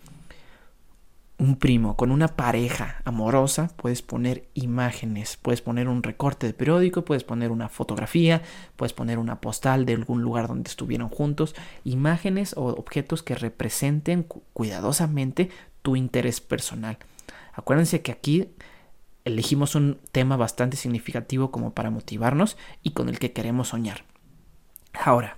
un 1.37 1.57
primo, 1.57 1.97
con 1.97 2.11
una 2.11 2.29
pareja 2.29 3.01
amorosa, 3.03 3.69
puedes 3.75 4.01
poner 4.01 4.47
imágenes, 4.53 5.37
puedes 5.41 5.61
poner 5.61 5.89
un 5.89 6.01
recorte 6.01 6.47
de 6.47 6.53
periódico, 6.53 7.03
puedes 7.03 7.23
poner 7.23 7.51
una 7.51 7.67
fotografía, 7.67 8.41
puedes 8.77 8.93
poner 8.93 9.19
una 9.19 9.41
postal 9.41 9.85
de 9.85 9.95
algún 9.95 10.21
lugar 10.21 10.47
donde 10.47 10.69
estuvieron 10.69 11.09
juntos, 11.09 11.53
imágenes 11.83 12.53
o 12.55 12.67
objetos 12.67 13.21
que 13.21 13.35
representen 13.35 14.23
cuidadosamente 14.53 15.49
tu 15.81 15.95
interés 15.95 16.39
personal. 16.39 16.97
Acuérdense 17.53 18.01
que 18.01 18.11
aquí 18.13 18.49
elegimos 19.25 19.75
un 19.75 19.99
tema 20.11 20.37
bastante 20.37 20.77
significativo 20.77 21.51
como 21.51 21.73
para 21.73 21.89
motivarnos 21.89 22.57
y 22.81 22.91
con 22.91 23.09
el 23.09 23.19
que 23.19 23.33
queremos 23.33 23.69
soñar. 23.69 24.05
Ahora, 24.93 25.37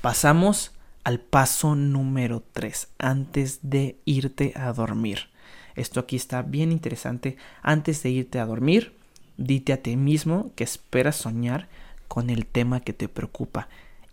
pasamos 0.00 0.72
al 1.04 1.20
paso 1.20 1.74
número 1.74 2.42
3 2.52 2.88
antes 2.98 3.60
de 3.62 3.98
irte 4.04 4.52
a 4.56 4.72
dormir. 4.72 5.30
Esto 5.74 6.00
aquí 6.00 6.16
está 6.16 6.42
bien 6.42 6.72
interesante. 6.72 7.36
Antes 7.62 8.02
de 8.02 8.10
irte 8.10 8.38
a 8.38 8.46
dormir, 8.46 8.96
dite 9.36 9.72
a 9.72 9.82
ti 9.82 9.96
mismo 9.96 10.52
que 10.54 10.64
esperas 10.64 11.16
soñar 11.16 11.68
con 12.08 12.28
el 12.28 12.46
tema 12.46 12.80
que 12.80 12.92
te 12.92 13.08
preocupa 13.08 13.68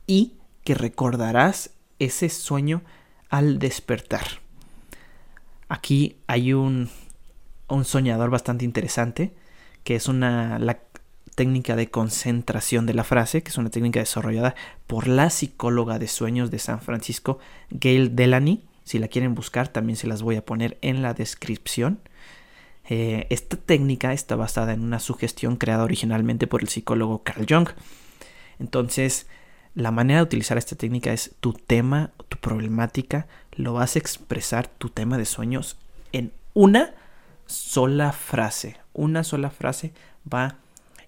y 0.05 0.33
que 0.63 0.75
recordarás 0.75 1.71
ese 1.99 2.29
sueño 2.29 2.83
al 3.29 3.59
despertar. 3.59 4.25
Aquí 5.67 6.15
hay 6.27 6.53
un, 6.53 6.89
un 7.67 7.85
soñador 7.85 8.29
bastante 8.29 8.65
interesante 8.65 9.33
que 9.83 9.95
es 9.95 10.09
una, 10.09 10.59
la, 10.59 10.79
técnica 11.37 11.75
de 11.75 11.91
concentración 11.91 12.87
de 12.87 12.95
la 12.95 13.03
frase, 13.03 13.43
que 13.43 13.49
es 13.49 13.59
una 13.59 13.69
técnica 13.69 13.99
desarrollada 13.99 14.55
por 14.87 15.07
la 15.07 15.29
psicóloga 15.29 15.99
de 15.99 16.07
sueños 16.07 16.49
de 16.49 16.57
San 16.57 16.81
Francisco, 16.81 17.37
Gail 17.69 18.15
Delany. 18.15 18.63
Si 18.83 18.97
la 18.97 19.07
quieren 19.07 19.35
buscar, 19.35 19.67
también 19.67 19.97
se 19.97 20.07
las 20.07 20.23
voy 20.23 20.35
a 20.35 20.43
poner 20.43 20.79
en 20.81 21.03
la 21.03 21.13
descripción. 21.13 21.99
Eh, 22.89 23.27
esta 23.29 23.55
técnica 23.55 24.13
está 24.13 24.35
basada 24.35 24.73
en 24.73 24.81
una 24.81 24.99
sugestión 24.99 25.57
creada 25.57 25.83
originalmente 25.83 26.47
por 26.47 26.63
el 26.63 26.69
psicólogo 26.69 27.21
Carl 27.21 27.45
Jung. 27.47 27.69
Entonces, 28.57 29.27
la 29.75 29.91
manera 29.91 30.21
de 30.21 30.23
utilizar 30.23 30.57
esta 30.57 30.75
técnica 30.75 31.13
es 31.13 31.35
tu 31.39 31.53
tema, 31.53 32.13
tu 32.29 32.37
problemática, 32.39 33.27
lo 33.51 33.73
vas 33.73 33.95
a 33.95 33.99
expresar 33.99 34.67
tu 34.67 34.89
tema 34.89 35.19
de 35.19 35.25
sueños 35.25 35.77
en 36.13 36.31
una 36.55 36.95
sola 37.45 38.11
frase. 38.11 38.77
Una 38.93 39.23
sola 39.23 39.51
frase 39.51 39.93
va 40.33 40.55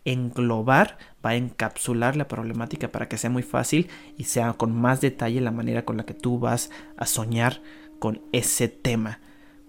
englobar, 0.05 0.97
va 1.25 1.31
a 1.31 1.35
encapsular 1.35 2.15
la 2.15 2.27
problemática 2.27 2.91
para 2.91 3.07
que 3.07 3.17
sea 3.17 3.29
muy 3.29 3.43
fácil 3.43 3.89
y 4.17 4.25
sea 4.25 4.53
con 4.53 4.75
más 4.75 5.01
detalle 5.01 5.41
la 5.41 5.51
manera 5.51 5.85
con 5.85 5.97
la 5.97 6.05
que 6.05 6.13
tú 6.13 6.39
vas 6.39 6.69
a 6.97 7.05
soñar 7.05 7.61
con 7.99 8.21
ese 8.31 8.67
tema. 8.67 9.19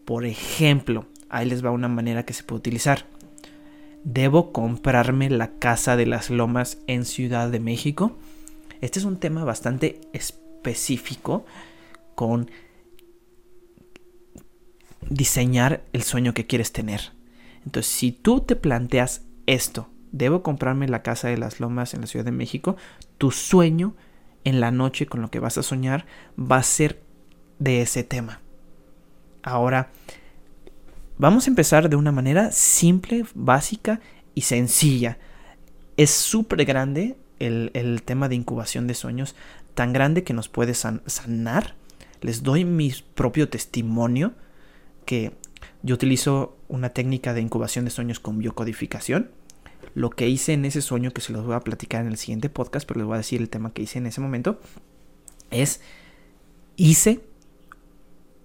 Por 0.05 0.25
ejemplo, 0.25 1.07
ahí 1.29 1.49
les 1.49 1.65
va 1.65 1.71
una 1.71 1.89
manera 1.89 2.25
que 2.25 2.33
se 2.33 2.43
puede 2.43 2.61
utilizar. 2.61 3.07
¿Debo 4.05 4.53
comprarme 4.53 5.29
la 5.29 5.53
casa 5.59 5.97
de 5.97 6.07
las 6.07 6.31
lomas 6.31 6.79
en 6.87 7.05
Ciudad 7.05 7.51
de 7.51 7.61
México? 7.61 8.17
Este 8.81 8.99
es 8.99 9.05
un 9.05 9.19
tema 9.19 9.45
bastante 9.45 10.01
específico 10.13 11.45
con 12.15 12.51
diseñar 15.09 15.83
el 15.93 16.03
sueño 16.03 16.33
que 16.33 16.47
quieres 16.47 16.73
tener. 16.73 17.13
Entonces, 17.65 17.93
si 17.93 18.13
tú 18.13 18.41
te 18.41 18.57
planteas 18.57 19.23
esto 19.47 19.89
debo 20.13 20.43
comprarme 20.43 20.89
la 20.89 21.03
casa 21.03 21.29
de 21.29 21.39
las 21.39 21.61
lomas 21.61 21.95
en 21.95 22.03
la 22.03 22.07
Ciudad 22.07 22.25
de 22.25 22.33
México, 22.33 22.77
tu 23.19 23.31
sueño 23.31 23.95
en 24.45 24.61
la 24.61 24.71
noche 24.71 25.07
con 25.07 25.21
lo 25.21 25.31
que 25.31 25.41
vas 25.41 25.59
a 25.59 25.63
soñar 25.63 26.07
va 26.39 26.57
a 26.57 26.63
ser 26.63 27.01
de 27.59 27.83
ese 27.83 28.03
tema. 28.03 28.41
Ahora, 29.43 29.91
vamos 31.19 31.47
a 31.47 31.51
empezar 31.51 31.89
de 31.89 31.97
una 31.97 32.13
manera 32.13 32.51
simple, 32.53 33.25
básica 33.35 34.01
y 34.35 34.43
sencilla. 34.43 35.19
Es 35.97 36.11
súper 36.11 36.65
grande 36.65 37.17
el, 37.39 37.71
el, 37.75 38.03
tema 38.03 38.29
de 38.29 38.35
incubación 38.35 38.87
de 38.87 38.95
sueños, 38.95 39.35
tan 39.75 39.93
grande 39.93 40.25
que 40.25 40.35
nos 40.35 40.49
puede 40.49 40.75
sanar. 40.75 41.75
Les 42.21 42.43
doy 42.43 42.65
mi 42.65 42.93
propio 43.15 43.49
testimonio 43.49 44.35
que 45.07 45.33
yo 45.83 45.95
utilizo 45.95 46.57
una 46.69 46.91
técnica 46.91 47.33
de 47.35 47.41
incubación 47.41 47.85
de 47.85 47.91
sueños 47.91 48.21
con 48.21 48.39
biocodificación 48.39 49.31
lo 49.95 50.11
que 50.11 50.29
hice 50.29 50.53
en 50.53 50.65
ese 50.65 50.83
sueño, 50.83 51.13
que 51.13 51.21
se 51.21 51.33
los 51.33 51.45
voy 51.45 51.55
a 51.55 51.61
platicar 51.61 52.03
en 52.03 52.09
el 52.09 52.17
siguiente 52.17 52.49
podcast, 52.49 52.87
pero 52.87 53.01
les 53.01 53.07
voy 53.07 53.15
a 53.15 53.19
decir 53.19 53.41
el 53.41 53.49
tema 53.49 53.73
que 53.73 53.83
hice 53.83 53.99
en 53.99 54.07
ese 54.07 54.21
momento, 54.21 54.61
es, 55.51 55.81
hice 56.77 57.21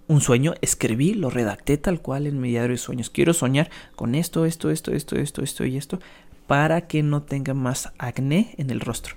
un 0.08 0.20
sueño, 0.20 0.54
escribí, 0.60 1.14
lo 1.14 1.30
redacté 1.30 1.78
tal 1.78 2.00
cual 2.00 2.26
en 2.26 2.40
mi 2.40 2.50
diario 2.50 2.70
de 2.70 2.78
sueños. 2.78 3.10
Quiero 3.10 3.32
soñar 3.32 3.70
con 3.96 4.14
esto, 4.14 4.44
esto, 4.44 4.70
esto, 4.70 4.92
esto, 4.92 5.16
esto, 5.16 5.42
esto 5.42 5.64
y 5.64 5.76
esto, 5.76 5.98
para 6.46 6.82
que 6.82 7.02
no 7.02 7.22
tenga 7.22 7.54
más 7.54 7.92
acné 7.98 8.54
en 8.58 8.70
el 8.70 8.80
rostro. 8.80 9.16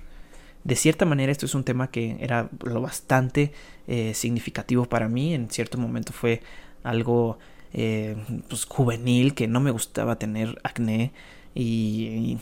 De 0.64 0.76
cierta 0.76 1.06
manera, 1.06 1.32
esto 1.32 1.46
es 1.46 1.54
un 1.54 1.64
tema 1.64 1.90
que 1.90 2.16
era 2.20 2.50
lo 2.64 2.80
bastante 2.80 3.52
eh, 3.86 4.12
significativo 4.14 4.84
para 4.84 5.08
mí. 5.08 5.34
En 5.34 5.48
cierto 5.48 5.78
momento 5.78 6.12
fue 6.12 6.42
algo 6.82 7.38
eh, 7.72 8.16
pues, 8.48 8.64
juvenil, 8.64 9.34
que 9.34 9.46
no 9.46 9.60
me 9.60 9.70
gustaba 9.70 10.18
tener 10.18 10.60
acné 10.64 11.12
y, 11.54 12.38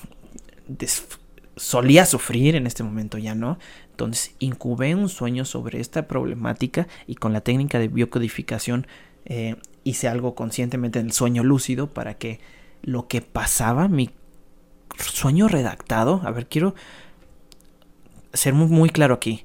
solía 1.56 2.06
sufrir, 2.06 2.54
en 2.54 2.66
este 2.66 2.82
momento 2.82 3.18
ya 3.18 3.34
no. 3.34 3.58
Entonces 3.90 4.34
incubé 4.38 4.94
un 4.94 5.08
sueño 5.08 5.44
sobre 5.44 5.80
esta 5.80 6.06
problemática 6.06 6.86
y 7.06 7.16
con 7.16 7.32
la 7.32 7.40
técnica 7.40 7.78
de 7.78 7.88
biocodificación 7.88 8.86
eh, 9.24 9.56
hice 9.82 10.08
algo 10.08 10.34
conscientemente 10.34 11.00
en 11.00 11.06
el 11.06 11.12
sueño 11.12 11.42
lúcido 11.42 11.88
para 11.92 12.14
que 12.14 12.40
lo 12.82 13.08
que 13.08 13.22
pasaba, 13.22 13.88
mi 13.88 14.10
sueño 14.98 15.48
redactado, 15.48 16.20
a 16.24 16.30
ver, 16.30 16.46
quiero 16.46 16.74
ser 18.32 18.54
muy, 18.54 18.68
muy 18.68 18.90
claro 18.90 19.14
aquí. 19.14 19.44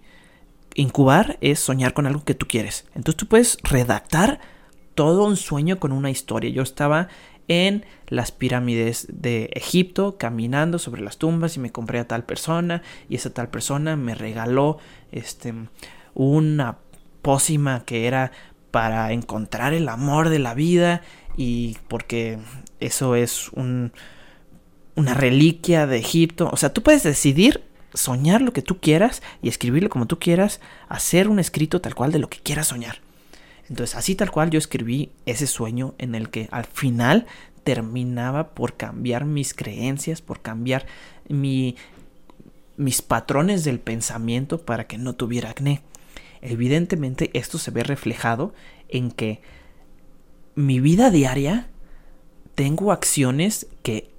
Incubar 0.75 1.38
es 1.42 1.60
soñar 1.60 1.94
con 1.94 2.08
algo 2.08 2.24
que 2.24 2.36
tú 2.36 2.48
quieres. 2.48 2.86
Entonces 2.96 3.18
tú 3.18 3.28
puedes 3.28 3.58
redactar 3.63 4.40
todo 4.96 5.26
un 5.26 5.38
sueño 5.38 5.80
con 5.80 5.92
una 5.92 6.10
historia. 6.10 6.50
Yo 6.50 6.64
estaba 6.64 7.08
en 7.48 7.86
las 8.08 8.32
pirámides 8.32 9.08
de 9.10 9.50
Egipto, 9.54 10.18
caminando 10.18 10.80
sobre 10.80 11.02
las 11.02 11.18
tumbas 11.18 11.58
y 11.58 11.60
me 11.60 11.72
compré 11.72 12.00
a 12.00 12.08
tal 12.08 12.24
persona 12.24 12.82
y 13.10 13.16
esa 13.16 13.34
tal 13.34 13.50
persona 13.50 13.96
me 13.96 14.16
regaló 14.16 14.78
este 15.12 15.54
una 16.14 16.78
pócima 17.22 17.84
que 17.86 18.06
era 18.08 18.32
para 18.72 19.12
encontrar 19.12 19.74
el 19.74 19.90
amor 19.90 20.30
de 20.30 20.40
la 20.40 20.54
vida 20.54 21.02
y 21.36 21.78
porque 21.88 22.40
eso 22.80 23.16
es 23.16 23.50
un, 23.50 23.92
una 24.96 25.14
reliquia 25.14 25.88
de 25.88 25.98
Egipto. 25.98 26.50
O 26.52 26.58
sea, 26.58 26.74
tú 26.74 26.84
puedes 26.84 27.04
decidir 27.04 27.64
soñar 27.94 28.42
lo 28.42 28.54
que 28.54 28.62
tú 28.62 28.80
quieras 28.80 29.22
y 29.42 29.50
escribirlo 29.50 29.90
como 29.90 30.08
tú 30.08 30.20
quieras, 30.20 30.60
hacer 30.90 31.28
un 31.28 31.40
escrito 31.40 31.82
tal 31.82 31.96
cual 31.96 32.12
de 32.12 32.20
lo 32.20 32.30
que 32.30 32.40
quieras 32.40 32.68
soñar. 32.68 33.00
Entonces, 33.70 33.96
así 33.96 34.15
tal 34.15 34.32
cual 34.32 34.50
yo 34.50 34.58
escribí 34.58 35.12
ese 35.25 35.48
sueño 35.48 35.96
en 35.98 36.15
el 36.15 36.29
que 36.29 36.48
al 36.51 36.65
final 36.65 37.25
terminaba 37.63 38.50
por 38.50 38.75
cambiar 38.75 39.25
mis 39.25 39.53
creencias, 39.53 40.22
por 40.22 40.41
cambiar 40.41 40.86
mi, 41.29 41.75
mis 42.77 43.01
patrones 43.01 43.63
del 43.63 43.79
pensamiento 43.79 44.60
para 44.60 44.86
que 44.86 44.98
no 44.98 45.13
tuviera 45.13 45.51
acné. 45.51 45.82
Evidentemente 46.41 47.32
esto 47.34 47.58
se 47.58 47.72
ve 47.72 47.84
reflejado 47.84 48.53
en 48.89 49.12
que 49.12 49.41
mi 50.55 50.79
vida 50.79 51.10
diaria 51.10 51.67
tengo 52.55 52.91
acciones 52.91 53.67
que 53.82 54.12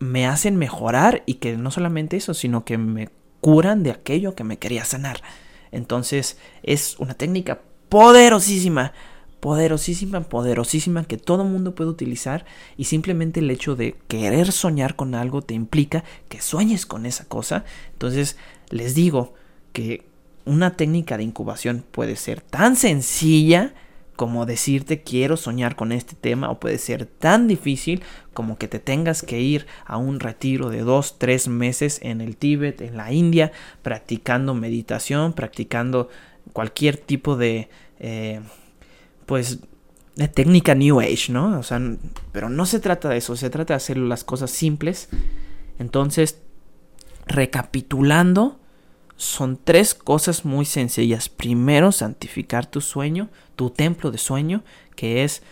me 0.00 0.26
hacen 0.26 0.56
mejorar 0.56 1.22
y 1.26 1.34
que 1.34 1.56
no 1.56 1.70
solamente 1.70 2.16
eso, 2.16 2.34
sino 2.34 2.64
que 2.64 2.76
me 2.76 3.08
curan 3.40 3.82
de 3.82 3.92
aquello 3.92 4.34
que 4.34 4.44
me 4.44 4.58
quería 4.58 4.84
sanar. 4.84 5.22
Entonces 5.70 6.38
es 6.62 6.98
una 6.98 7.14
técnica 7.14 7.60
poderosísima, 7.88 8.92
poderosísima, 9.40 10.20
poderosísima 10.20 11.04
que 11.04 11.16
todo 11.16 11.44
mundo 11.44 11.74
puede 11.74 11.90
utilizar 11.90 12.44
y 12.76 12.84
simplemente 12.84 13.40
el 13.40 13.50
hecho 13.50 13.76
de 13.76 13.96
querer 14.08 14.52
soñar 14.52 14.96
con 14.96 15.14
algo 15.14 15.42
te 15.42 15.54
implica 15.54 16.04
que 16.28 16.40
sueñes 16.40 16.86
con 16.86 17.06
esa 17.06 17.24
cosa. 17.26 17.64
Entonces 17.92 18.36
les 18.70 18.94
digo 18.94 19.34
que 19.72 20.04
una 20.44 20.76
técnica 20.76 21.16
de 21.16 21.24
incubación 21.24 21.84
puede 21.90 22.16
ser 22.16 22.40
tan 22.40 22.76
sencilla 22.76 23.74
como 24.18 24.46
decirte 24.46 25.02
quiero 25.02 25.36
soñar 25.36 25.76
con 25.76 25.92
este 25.92 26.16
tema 26.16 26.50
o 26.50 26.58
puede 26.58 26.78
ser 26.78 27.06
tan 27.06 27.46
difícil 27.46 28.02
como 28.34 28.58
que 28.58 28.66
te 28.66 28.80
tengas 28.80 29.22
que 29.22 29.40
ir 29.40 29.68
a 29.86 29.96
un 29.96 30.18
retiro 30.18 30.70
de 30.70 30.80
dos, 30.80 31.20
tres 31.20 31.46
meses 31.46 32.00
en 32.02 32.20
el 32.20 32.36
Tíbet, 32.36 32.80
en 32.80 32.96
la 32.96 33.12
India, 33.12 33.52
practicando 33.82 34.54
meditación, 34.54 35.34
practicando 35.34 36.08
cualquier 36.52 36.96
tipo 36.96 37.36
de, 37.36 37.68
eh, 37.98 38.40
pues, 39.26 39.60
de 40.16 40.28
técnica 40.28 40.74
New 40.74 41.00
Age, 41.00 41.32
¿no? 41.32 41.58
O 41.58 41.62
sea, 41.62 41.80
pero 42.32 42.48
no 42.48 42.66
se 42.66 42.80
trata 42.80 43.08
de 43.08 43.18
eso, 43.18 43.36
se 43.36 43.50
trata 43.50 43.74
de 43.74 43.76
hacer 43.76 43.96
las 43.96 44.24
cosas 44.24 44.50
simples. 44.50 45.08
Entonces, 45.78 46.40
recapitulando, 47.26 48.58
son 49.16 49.58
tres 49.62 49.94
cosas 49.94 50.44
muy 50.44 50.64
sencillas. 50.64 51.28
Primero, 51.28 51.92
santificar 51.92 52.66
tu 52.66 52.80
sueño, 52.80 53.28
tu 53.56 53.70
templo 53.70 54.10
de 54.10 54.18
sueño, 54.18 54.62
que 54.96 55.24
es 55.24 55.42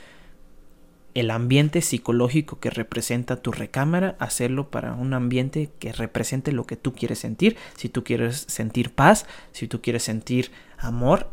el 1.15 1.31
ambiente 1.31 1.81
psicológico 1.81 2.61
que 2.61 2.69
representa 2.71 3.37
tu 3.37 3.51
recámara, 3.51 4.17
hacerlo 4.19 4.71
para 4.71 4.93
un 4.93 5.15
ambiente 5.15 5.71
que 5.79 5.93
represente 5.93 6.53
lo 6.53 6.65
que 6.65 6.77
tú 6.77 6.93
quieres 6.93 7.19
sentir. 7.19 7.57
Si 7.77 7.89
tú 7.89 8.05
quieres 8.05 8.45
sentir 8.49 8.91
paz, 8.91 9.27
si 9.53 9.67
tú 9.67 9.81
quieres 9.81 10.03
sentir 10.03 10.51
amor, 10.79 11.31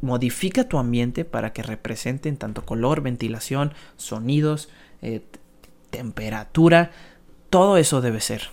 modifica 0.00 0.68
tu 0.68 0.78
ambiente 0.78 1.24
para 1.24 1.52
que 1.52 1.62
representen 1.62 2.36
tanto 2.36 2.64
color, 2.66 3.00
ventilación, 3.02 3.72
sonidos, 3.96 4.68
eh, 5.00 5.22
temperatura, 5.90 6.90
todo 7.50 7.76
eso 7.76 8.00
debe 8.00 8.20
ser. 8.20 8.50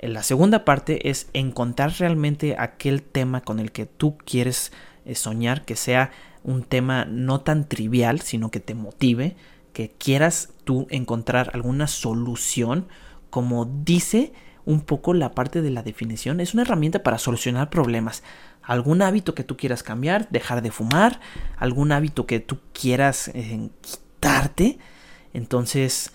La 0.00 0.22
segunda 0.22 0.64
parte 0.64 1.10
es 1.10 1.28
encontrar 1.34 1.92
realmente 1.98 2.56
aquel 2.58 3.02
tema 3.02 3.42
con 3.42 3.58
el 3.58 3.70
que 3.70 3.84
tú 3.84 4.16
quieres 4.16 4.72
eh, 5.04 5.14
soñar, 5.14 5.64
que 5.64 5.76
sea 5.76 6.10
un 6.42 6.62
tema 6.62 7.04
no 7.04 7.40
tan 7.40 7.68
trivial, 7.68 8.20
sino 8.20 8.50
que 8.50 8.60
te 8.60 8.74
motive, 8.74 9.36
que 9.74 9.90
quieras 9.90 10.50
tú 10.64 10.86
encontrar 10.90 11.50
alguna 11.52 11.86
solución, 11.86 12.86
como 13.28 13.66
dice 13.66 14.32
un 14.64 14.80
poco 14.80 15.12
la 15.12 15.32
parte 15.32 15.60
de 15.60 15.70
la 15.70 15.82
definición, 15.82 16.40
es 16.40 16.54
una 16.54 16.62
herramienta 16.62 17.02
para 17.02 17.18
solucionar 17.18 17.68
problemas. 17.68 18.22
Algún 18.70 19.02
hábito 19.02 19.34
que 19.34 19.42
tú 19.42 19.56
quieras 19.56 19.82
cambiar, 19.82 20.28
dejar 20.30 20.62
de 20.62 20.70
fumar, 20.70 21.20
algún 21.56 21.90
hábito 21.90 22.26
que 22.26 22.38
tú 22.38 22.58
quieras 22.72 23.26
eh, 23.34 23.68
quitarte. 23.80 24.78
Entonces, 25.34 26.12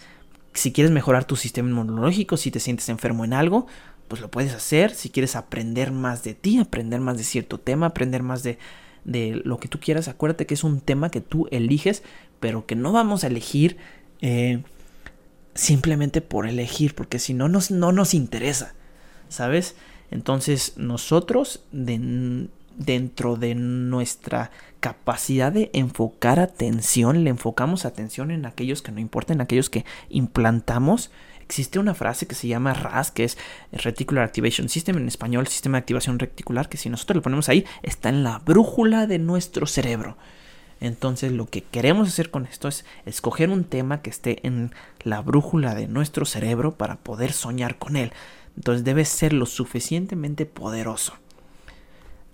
si 0.53 0.71
quieres 0.71 0.91
mejorar 0.91 1.25
tu 1.25 1.35
sistema 1.35 1.69
inmunológico, 1.69 2.37
si 2.37 2.51
te 2.51 2.61
sientes 2.61 2.87
enfermo 2.87 3.25
en 3.25 3.33
algo, 3.33 3.67
pues 4.07 4.21
lo 4.21 4.31
puedes 4.31 4.53
hacer. 4.53 4.95
Si 4.95 5.09
quieres 5.09 5.35
aprender 5.35 5.91
más 5.91 6.23
de 6.23 6.33
ti, 6.33 6.57
aprender 6.57 7.01
más 7.01 7.17
de 7.17 7.25
cierto 7.25 7.59
tema, 7.59 7.87
aprender 7.87 8.23
más 8.23 8.41
de, 8.41 8.57
de 9.03 9.41
lo 9.43 9.57
que 9.57 9.67
tú 9.67 9.81
quieras, 9.81 10.07
acuérdate 10.07 10.45
que 10.45 10.53
es 10.53 10.63
un 10.63 10.79
tema 10.79 11.11
que 11.11 11.19
tú 11.19 11.49
eliges, 11.51 12.03
pero 12.39 12.65
que 12.65 12.75
no 12.75 12.93
vamos 12.93 13.25
a 13.25 13.27
elegir 13.27 13.75
eh, 14.21 14.63
simplemente 15.55 16.21
por 16.21 16.47
elegir, 16.47 16.95
porque 16.95 17.19
si 17.19 17.33
no 17.33 17.49
nos, 17.49 17.69
no 17.69 17.91
nos 17.91 18.13
interesa, 18.13 18.75
¿sabes? 19.27 19.75
Entonces 20.11 20.73
nosotros 20.77 21.63
de, 21.71 22.47
dentro 22.77 23.35
de 23.35 23.55
nuestra 23.55 24.51
capacidad 24.79 25.51
de 25.51 25.69
enfocar 25.73 26.39
atención, 26.39 27.23
le 27.23 27.29
enfocamos 27.29 27.85
atención 27.85 28.31
en 28.31 28.45
aquellos 28.45 28.81
que 28.81 28.91
no 28.91 28.99
importan, 28.99 29.37
en 29.37 29.41
aquellos 29.41 29.69
que 29.69 29.85
implantamos. 30.09 31.11
Existe 31.41 31.79
una 31.79 31.93
frase 31.93 32.27
que 32.27 32.35
se 32.35 32.47
llama 32.47 32.73
RAS, 32.73 33.11
que 33.11 33.23
es 33.23 33.37
Reticular 33.71 34.23
Activation 34.23 34.67
System, 34.67 34.97
en 34.97 35.07
español, 35.07 35.47
sistema 35.47 35.77
de 35.77 35.81
activación 35.81 36.17
reticular, 36.17 36.69
que 36.69 36.77
si 36.77 36.89
nosotros 36.89 37.17
lo 37.17 37.21
ponemos 37.21 37.49
ahí, 37.49 37.65
está 37.83 38.09
en 38.09 38.23
la 38.23 38.39
brújula 38.39 39.05
de 39.05 39.19
nuestro 39.19 39.67
cerebro. 39.67 40.17
Entonces 40.81 41.31
lo 41.31 41.45
que 41.45 41.61
queremos 41.61 42.07
hacer 42.07 42.31
con 42.31 42.45
esto 42.45 42.67
es 42.67 42.85
escoger 43.05 43.49
un 43.49 43.63
tema 43.63 44.01
que 44.01 44.09
esté 44.09 44.45
en 44.45 44.71
la 45.03 45.21
brújula 45.21 45.73
de 45.73 45.87
nuestro 45.87 46.25
cerebro 46.25 46.73
para 46.73 46.97
poder 46.97 47.31
soñar 47.31 47.77
con 47.77 47.95
él. 47.95 48.11
Entonces 48.55 48.83
debe 48.83 49.05
ser 49.05 49.33
lo 49.33 49.45
suficientemente 49.45 50.45
poderoso 50.45 51.13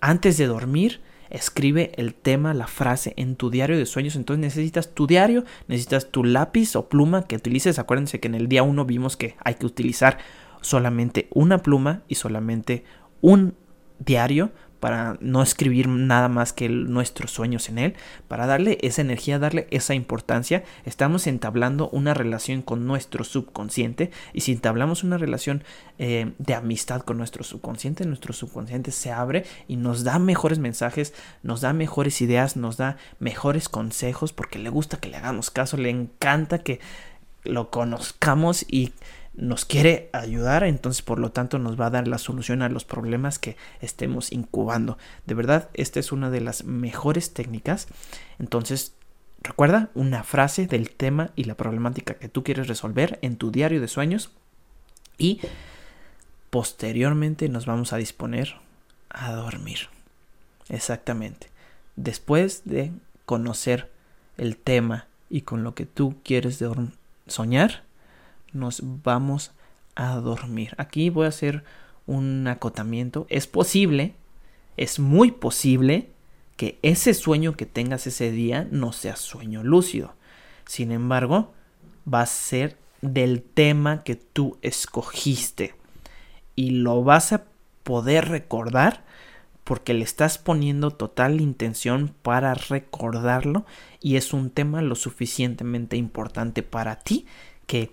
antes 0.02 0.36
de 0.36 0.46
dormir, 0.46 1.00
escribe 1.30 1.92
el 1.96 2.12
tema, 2.12 2.52
la 2.52 2.66
frase 2.66 3.14
en 3.16 3.36
tu 3.36 3.50
diario 3.50 3.78
de 3.78 3.86
sueños. 3.86 4.16
Entonces 4.16 4.40
necesitas 4.40 4.94
tu 4.94 5.06
diario, 5.06 5.44
necesitas 5.68 6.10
tu 6.10 6.24
lápiz 6.24 6.76
o 6.76 6.88
pluma 6.88 7.22
que 7.22 7.36
utilices. 7.36 7.78
Acuérdense 7.78 8.20
que 8.20 8.28
en 8.28 8.34
el 8.34 8.48
día 8.48 8.64
1 8.64 8.84
vimos 8.84 9.16
que 9.16 9.36
hay 9.42 9.54
que 9.54 9.64
utilizar 9.64 10.18
solamente 10.60 11.28
una 11.30 11.58
pluma 11.58 12.02
y 12.08 12.16
solamente 12.16 12.84
un 13.20 13.54
diario 14.00 14.50
para 14.82 15.16
no 15.20 15.44
escribir 15.44 15.86
nada 15.86 16.26
más 16.26 16.52
que 16.52 16.68
nuestros 16.68 17.30
sueños 17.30 17.68
en 17.68 17.78
él, 17.78 17.94
para 18.26 18.46
darle 18.46 18.78
esa 18.82 19.00
energía, 19.00 19.38
darle 19.38 19.68
esa 19.70 19.94
importancia, 19.94 20.64
estamos 20.84 21.28
entablando 21.28 21.88
una 21.90 22.14
relación 22.14 22.62
con 22.62 22.84
nuestro 22.84 23.22
subconsciente 23.22 24.10
y 24.32 24.40
si 24.40 24.50
entablamos 24.50 25.04
una 25.04 25.18
relación 25.18 25.62
eh, 26.00 26.32
de 26.38 26.54
amistad 26.54 27.02
con 27.02 27.16
nuestro 27.16 27.44
subconsciente, 27.44 28.04
nuestro 28.06 28.32
subconsciente 28.32 28.90
se 28.90 29.12
abre 29.12 29.44
y 29.68 29.76
nos 29.76 30.02
da 30.02 30.18
mejores 30.18 30.58
mensajes, 30.58 31.14
nos 31.44 31.60
da 31.60 31.72
mejores 31.72 32.20
ideas, 32.20 32.56
nos 32.56 32.76
da 32.76 32.96
mejores 33.20 33.68
consejos 33.68 34.32
porque 34.32 34.58
le 34.58 34.68
gusta 34.68 34.96
que 34.96 35.10
le 35.10 35.16
hagamos 35.16 35.52
caso, 35.52 35.76
le 35.76 35.90
encanta 35.90 36.58
que 36.58 36.80
lo 37.44 37.70
conozcamos 37.70 38.64
y 38.68 38.94
nos 39.34 39.64
quiere 39.64 40.10
ayudar, 40.12 40.64
entonces 40.64 41.02
por 41.02 41.18
lo 41.18 41.32
tanto 41.32 41.58
nos 41.58 41.80
va 41.80 41.86
a 41.86 41.90
dar 41.90 42.06
la 42.06 42.18
solución 42.18 42.62
a 42.62 42.68
los 42.68 42.84
problemas 42.84 43.38
que 43.38 43.56
estemos 43.80 44.30
incubando. 44.32 44.98
De 45.26 45.34
verdad, 45.34 45.70
esta 45.74 46.00
es 46.00 46.12
una 46.12 46.30
de 46.30 46.40
las 46.40 46.64
mejores 46.64 47.32
técnicas. 47.32 47.88
Entonces, 48.38 48.94
recuerda 49.40 49.90
una 49.94 50.22
frase 50.22 50.66
del 50.66 50.90
tema 50.90 51.30
y 51.34 51.44
la 51.44 51.56
problemática 51.56 52.14
que 52.14 52.28
tú 52.28 52.44
quieres 52.44 52.68
resolver 52.68 53.18
en 53.22 53.36
tu 53.36 53.50
diario 53.50 53.80
de 53.80 53.88
sueños 53.88 54.30
y 55.18 55.40
posteriormente 56.50 57.48
nos 57.48 57.64
vamos 57.64 57.92
a 57.92 57.96
disponer 57.96 58.56
a 59.08 59.32
dormir. 59.32 59.88
Exactamente. 60.68 61.48
Después 61.96 62.62
de 62.64 62.92
conocer 63.24 63.90
el 64.36 64.56
tema 64.56 65.06
y 65.30 65.42
con 65.42 65.62
lo 65.64 65.74
que 65.74 65.86
tú 65.86 66.16
quieres 66.22 66.62
soñar, 67.26 67.84
nos 68.52 68.82
vamos 68.82 69.52
a 69.94 70.16
dormir. 70.16 70.74
Aquí 70.78 71.10
voy 71.10 71.26
a 71.26 71.30
hacer 71.30 71.64
un 72.06 72.46
acotamiento. 72.46 73.26
Es 73.28 73.46
posible, 73.46 74.14
es 74.76 74.98
muy 74.98 75.30
posible 75.30 76.10
que 76.56 76.78
ese 76.82 77.14
sueño 77.14 77.56
que 77.56 77.66
tengas 77.66 78.06
ese 78.06 78.30
día 78.30 78.66
no 78.70 78.92
sea 78.92 79.16
sueño 79.16 79.62
lúcido. 79.62 80.14
Sin 80.66 80.92
embargo, 80.92 81.52
va 82.12 82.22
a 82.22 82.26
ser 82.26 82.76
del 83.00 83.42
tema 83.42 84.04
que 84.04 84.14
tú 84.16 84.58
escogiste. 84.62 85.74
Y 86.54 86.70
lo 86.70 87.02
vas 87.02 87.32
a 87.32 87.44
poder 87.82 88.28
recordar 88.28 89.04
porque 89.64 89.94
le 89.94 90.04
estás 90.04 90.38
poniendo 90.38 90.90
total 90.90 91.40
intención 91.40 92.14
para 92.22 92.54
recordarlo 92.54 93.64
y 94.00 94.16
es 94.16 94.32
un 94.32 94.50
tema 94.50 94.82
lo 94.82 94.96
suficientemente 94.96 95.96
importante 95.96 96.62
para 96.62 96.96
ti 96.96 97.26
que 97.66 97.90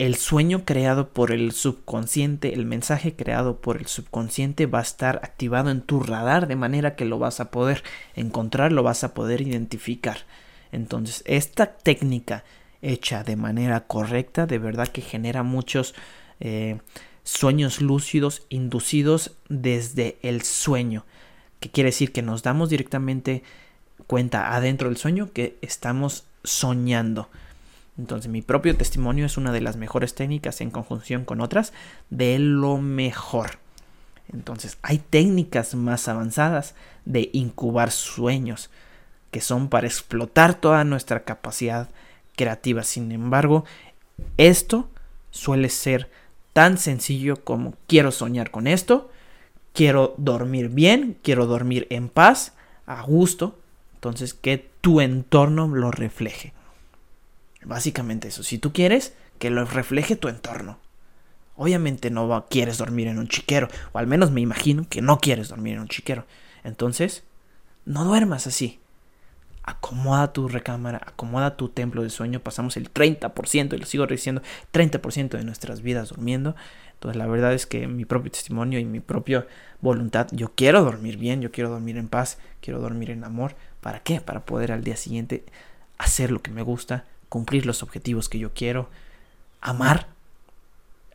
el 0.00 0.14
sueño 0.14 0.64
creado 0.64 1.10
por 1.10 1.30
el 1.30 1.52
subconsciente, 1.52 2.54
el 2.54 2.64
mensaje 2.64 3.14
creado 3.14 3.60
por 3.60 3.76
el 3.76 3.86
subconsciente 3.86 4.64
va 4.64 4.78
a 4.78 4.82
estar 4.82 5.16
activado 5.16 5.68
en 5.70 5.82
tu 5.82 6.00
radar 6.02 6.48
de 6.48 6.56
manera 6.56 6.96
que 6.96 7.04
lo 7.04 7.18
vas 7.18 7.38
a 7.38 7.50
poder 7.50 7.82
encontrar, 8.14 8.72
lo 8.72 8.82
vas 8.82 9.04
a 9.04 9.12
poder 9.12 9.42
identificar. 9.42 10.20
Entonces, 10.72 11.22
esta 11.26 11.76
técnica 11.76 12.44
hecha 12.80 13.24
de 13.24 13.36
manera 13.36 13.80
correcta, 13.80 14.46
de 14.46 14.58
verdad 14.58 14.88
que 14.88 15.02
genera 15.02 15.42
muchos 15.42 15.94
eh, 16.40 16.78
sueños 17.22 17.82
lúcidos 17.82 18.46
inducidos 18.48 19.36
desde 19.50 20.16
el 20.22 20.40
sueño, 20.40 21.04
que 21.60 21.70
quiere 21.70 21.88
decir 21.88 22.10
que 22.10 22.22
nos 22.22 22.42
damos 22.42 22.70
directamente 22.70 23.42
cuenta 24.06 24.56
adentro 24.56 24.88
del 24.88 24.96
sueño 24.96 25.30
que 25.34 25.58
estamos 25.60 26.24
soñando. 26.42 27.28
Entonces 28.00 28.30
mi 28.30 28.40
propio 28.40 28.74
testimonio 28.74 29.26
es 29.26 29.36
una 29.36 29.52
de 29.52 29.60
las 29.60 29.76
mejores 29.76 30.14
técnicas 30.14 30.62
en 30.62 30.70
conjunción 30.70 31.26
con 31.26 31.42
otras 31.42 31.74
de 32.08 32.38
lo 32.38 32.78
mejor. 32.78 33.58
Entonces 34.32 34.78
hay 34.80 34.98
técnicas 34.98 35.74
más 35.74 36.08
avanzadas 36.08 36.74
de 37.04 37.28
incubar 37.34 37.90
sueños 37.90 38.70
que 39.30 39.42
son 39.42 39.68
para 39.68 39.86
explotar 39.86 40.54
toda 40.54 40.82
nuestra 40.84 41.24
capacidad 41.24 41.90
creativa. 42.36 42.84
Sin 42.84 43.12
embargo, 43.12 43.66
esto 44.38 44.88
suele 45.30 45.68
ser 45.68 46.10
tan 46.54 46.78
sencillo 46.78 47.44
como 47.44 47.74
quiero 47.86 48.12
soñar 48.12 48.50
con 48.50 48.66
esto, 48.66 49.10
quiero 49.74 50.14
dormir 50.16 50.70
bien, 50.70 51.18
quiero 51.22 51.44
dormir 51.44 51.86
en 51.90 52.08
paz, 52.08 52.54
a 52.86 53.02
gusto. 53.02 53.58
Entonces, 53.96 54.32
que 54.32 54.70
tu 54.80 55.02
entorno 55.02 55.68
lo 55.68 55.90
refleje. 55.90 56.54
Básicamente 57.62 58.28
eso. 58.28 58.42
Si 58.42 58.58
tú 58.58 58.72
quieres, 58.72 59.14
que 59.38 59.50
lo 59.50 59.64
refleje 59.64 60.16
tu 60.16 60.28
entorno. 60.28 60.78
Obviamente 61.56 62.10
no 62.10 62.46
quieres 62.48 62.78
dormir 62.78 63.08
en 63.08 63.18
un 63.18 63.28
chiquero, 63.28 63.68
o 63.92 63.98
al 63.98 64.06
menos 64.06 64.30
me 64.30 64.40
imagino 64.40 64.86
que 64.88 65.02
no 65.02 65.18
quieres 65.18 65.48
dormir 65.48 65.74
en 65.74 65.80
un 65.80 65.88
chiquero. 65.88 66.24
Entonces, 66.64 67.24
no 67.84 68.04
duermas 68.04 68.46
así. 68.46 68.80
Acomoda 69.62 70.32
tu 70.32 70.48
recámara, 70.48 71.00
acomoda 71.04 71.56
tu 71.56 71.68
templo 71.68 72.02
de 72.02 72.08
sueño. 72.08 72.40
Pasamos 72.40 72.76
el 72.78 72.92
30%, 72.92 73.74
y 73.74 73.78
lo 73.78 73.84
sigo 73.84 74.06
diciendo, 74.06 74.42
30% 74.72 75.36
de 75.36 75.44
nuestras 75.44 75.82
vidas 75.82 76.08
durmiendo. 76.08 76.56
Entonces, 76.94 77.16
la 77.16 77.26
verdad 77.26 77.52
es 77.52 77.66
que 77.66 77.86
mi 77.86 78.04
propio 78.06 78.30
testimonio 78.30 78.78
y 78.78 78.84
mi 78.84 79.00
propia 79.00 79.46
voluntad, 79.80 80.28
yo 80.32 80.52
quiero 80.54 80.82
dormir 80.82 81.18
bien, 81.18 81.42
yo 81.42 81.50
quiero 81.50 81.70
dormir 81.70 81.98
en 81.98 82.08
paz, 82.08 82.38
quiero 82.60 82.80
dormir 82.80 83.10
en 83.10 83.24
amor. 83.24 83.54
¿Para 83.80 84.00
qué? 84.00 84.20
Para 84.20 84.44
poder 84.46 84.72
al 84.72 84.82
día 84.82 84.96
siguiente 84.96 85.44
hacer 85.98 86.30
lo 86.30 86.40
que 86.40 86.50
me 86.50 86.62
gusta, 86.62 87.04
cumplir 87.30 87.64
los 87.64 87.82
objetivos 87.82 88.28
que 88.28 88.38
yo 88.38 88.52
quiero, 88.52 88.90
amar 89.62 90.08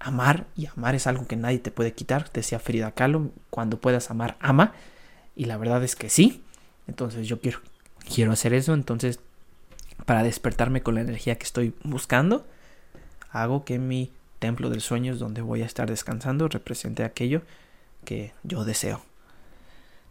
amar, 0.06 0.46
y 0.56 0.68
amar 0.68 0.94
es 0.94 1.08
algo 1.08 1.26
que 1.26 1.36
nadie 1.36 1.58
te 1.58 1.72
puede 1.72 1.94
quitar, 1.94 2.32
decía 2.32 2.60
Frida 2.60 2.92
Kahlo, 2.92 3.32
cuando 3.50 3.80
puedas 3.80 4.12
amar, 4.12 4.38
ama, 4.40 4.74
y 5.36 5.46
la 5.46 5.58
verdad 5.58 5.84
es 5.84 5.96
que 5.96 6.10
sí, 6.10 6.44
entonces 6.88 7.28
yo 7.28 7.42
quiero, 7.42 7.60
quiero 8.14 8.32
hacer 8.32 8.54
eso, 8.54 8.76
entonces 8.76 9.20
para 10.06 10.22
despertarme 10.22 10.84
con 10.84 10.94
la 10.94 11.02
energía 11.02 11.38
que 11.40 11.44
estoy 11.44 11.74
buscando, 11.84 12.46
hago 13.32 13.66
que 13.66 13.80
mi 13.80 14.12
templo 14.38 14.70
del 14.70 14.82
sueño 14.82 15.14
es 15.14 15.20
donde 15.20 15.42
voy 15.42 15.64
a 15.64 15.66
estar 15.66 15.90
descansando 15.90 16.48
represente 16.48 17.04
aquello 17.04 17.42
que 18.04 18.32
yo 18.44 18.64
deseo. 18.64 19.02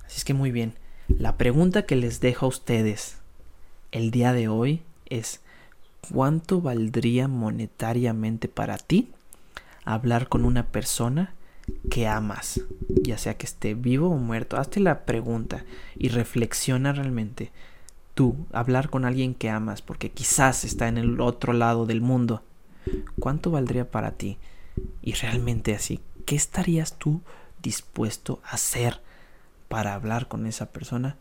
Así 0.05 0.17
es 0.19 0.25
que 0.25 0.35
muy 0.35 0.51
bien, 0.51 0.75
la 1.07 1.37
pregunta 1.37 1.87
que 1.87 1.95
les 1.95 2.21
dejo 2.21 2.47
a 2.47 2.49
ustedes 2.49 3.19
el 3.93 4.11
día 4.11 4.33
de 4.33 4.49
hoy 4.49 4.83
es, 5.07 5.41
¿cuánto 6.13 6.61
valdría 6.61 7.29
monetariamente 7.29 8.49
para 8.49 8.79
ti 8.79 9.11
hablar 9.85 10.29
con 10.29 10.45
una 10.45 10.67
persona 10.67 11.35
que 11.91 12.07
amas, 12.07 12.61
ya 12.89 13.19
sea 13.19 13.37
que 13.37 13.47
esté 13.47 13.75
vivo 13.75 14.11
o 14.11 14.17
muerto. 14.17 14.57
Hazte 14.57 14.81
la 14.81 15.05
pregunta 15.05 15.65
y 15.97 16.09
reflexiona 16.09 16.93
realmente. 16.93 17.53
Tú, 18.15 18.37
hablar 18.53 18.91
con 18.91 19.05
alguien 19.05 19.35
que 19.35 19.51
amas, 19.51 19.83
porque 19.83 20.11
quizás 20.11 20.65
está 20.65 20.89
en 20.89 20.99
el 20.99 21.21
otro 21.21 21.53
lado 21.53 21.87
del 21.87 22.01
mundo. 22.01 22.43
¿Cuánto 23.19 23.51
valdría 23.51 23.91
para 23.91 24.13
ti? 24.13 24.39
Y 25.03 25.15
realmente 25.15 25.75
así, 25.75 26.01
¿qué 26.27 26.37
estarías 26.37 26.99
tú 26.99 27.23
dispuesto 27.63 28.41
a 28.45 28.55
hacer 28.55 29.01
para 29.69 29.95
hablar 29.95 30.29
con 30.29 30.47
esa 30.47 30.67
persona 30.71 31.17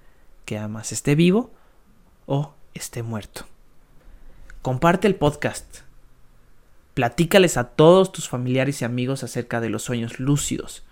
que 0.45 0.57
amas, 0.57 0.91
esté 0.91 1.15
vivo 1.15 1.51
o 2.25 2.53
esté 2.73 3.01
muerto? 3.01 3.45
Comparte 4.63 5.09
el 5.09 5.15
podcast 5.15 5.79
Platícales 6.93 7.57
a 7.57 7.65
todos 7.65 8.13
tus 8.13 8.29
familiares 8.29 8.81
y 8.81 8.85
amigos 8.85 9.25
acerca 9.25 9.59
de 9.59 9.67
los 9.67 9.83
sueños 9.83 10.21
lúcidos. 10.21 10.83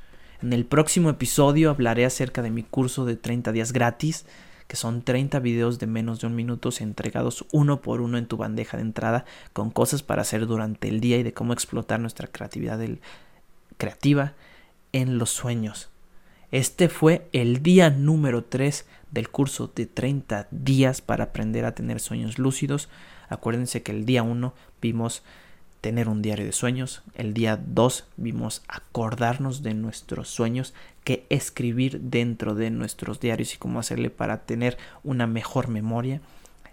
En 0.41 0.51
el 0.51 0.65
próximo 0.65 1.09
episodio 1.09 1.69
hablaré 1.69 2.03
acerca 2.03 2.41
de 2.41 2.51
mi 2.51 2.63
curso 2.63 3.05
de 3.05 3.15
30 3.15 3.53
días 3.53 3.71
gratis, 3.71 4.25
que 4.67 4.75
son 4.75 5.03
30 5.03 5.39
videos 5.39 5.79
de 5.79 5.87
menos 5.87 6.19
de 6.19 6.27
un 6.27 6.35
minuto 6.35 6.69
entregados 6.81 7.45
uno 7.53 7.81
por 7.81 8.01
uno 8.01 8.17
en 8.17 8.25
tu 8.25 8.35
bandeja 8.35 8.75
de 8.75 8.83
entrada 8.83 9.23
con 9.53 9.71
cosas 9.71 10.03
para 10.03 10.23
hacer 10.23 10.47
durante 10.47 10.89
el 10.89 10.99
día 10.99 11.17
y 11.19 11.23
de 11.23 11.33
cómo 11.33 11.53
explotar 11.53 12.01
nuestra 12.01 12.27
creatividad 12.27 12.81
creativa 13.77 14.33
en 14.91 15.17
los 15.17 15.29
sueños. 15.29 15.91
Este 16.51 16.89
fue 16.89 17.29
el 17.31 17.63
día 17.63 17.89
número 17.89 18.43
3 18.43 18.85
del 19.11 19.29
curso 19.29 19.71
de 19.73 19.85
30 19.85 20.49
días 20.51 20.99
para 20.99 21.25
aprender 21.25 21.63
a 21.63 21.73
tener 21.73 22.01
sueños 22.01 22.37
lúcidos. 22.37 22.89
Acuérdense 23.31 23.81
que 23.81 23.93
el 23.93 24.05
día 24.05 24.23
1 24.23 24.53
vimos 24.81 25.23
tener 25.79 26.09
un 26.09 26.21
diario 26.21 26.45
de 26.45 26.51
sueños. 26.51 27.01
El 27.15 27.33
día 27.33 27.57
2 27.57 28.05
vimos 28.17 28.61
acordarnos 28.67 29.63
de 29.63 29.73
nuestros 29.73 30.27
sueños, 30.27 30.73
que 31.05 31.25
escribir 31.29 32.01
dentro 32.01 32.55
de 32.55 32.69
nuestros 32.71 33.21
diarios 33.21 33.53
y 33.55 33.57
cómo 33.57 33.79
hacerle 33.79 34.09
para 34.09 34.41
tener 34.41 34.77
una 35.05 35.27
mejor 35.27 35.69
memoria. 35.69 36.19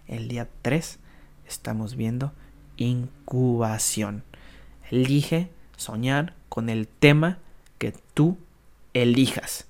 El 0.09 0.27
día 0.27 0.49
3 0.63 0.99
estamos 1.47 1.95
viendo 1.95 2.33
incubación. 2.77 4.25
Elige 4.91 5.51
soñar 5.77 6.35
con 6.49 6.71
el 6.71 6.89
tema 6.89 7.39
que 7.79 7.95
tú 8.15 8.37
elijas. 8.95 9.69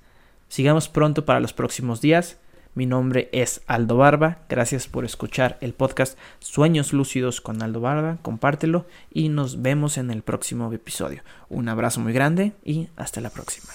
Sigamos 0.49 0.89
pronto 0.89 1.27
para 1.27 1.41
los 1.41 1.53
próximos 1.53 2.01
días. 2.01 2.39
Mi 2.75 2.87
nombre 2.87 3.29
es 3.33 3.63
Aldo 3.67 3.97
Barba. 3.97 4.39
Gracias 4.49 4.87
por 4.87 5.05
escuchar 5.05 5.59
el 5.61 5.73
podcast 5.73 6.19
Sueños 6.39 6.93
Lúcidos 6.93 7.41
con 7.41 7.63
Aldo 7.63 7.81
Barba. 7.81 8.19
Compártelo 8.23 8.87
y 9.13 9.29
nos 9.29 9.63
vemos 9.63 9.99
en 9.99 10.11
el 10.11 10.23
próximo 10.23 10.73
episodio. 10.73 11.23
Un 11.49 11.69
abrazo 11.69 12.01
muy 12.01 12.13
grande 12.13 12.53
y 12.65 12.89
hasta 12.97 13.21
la 13.21 13.31
próxima. 13.31 13.73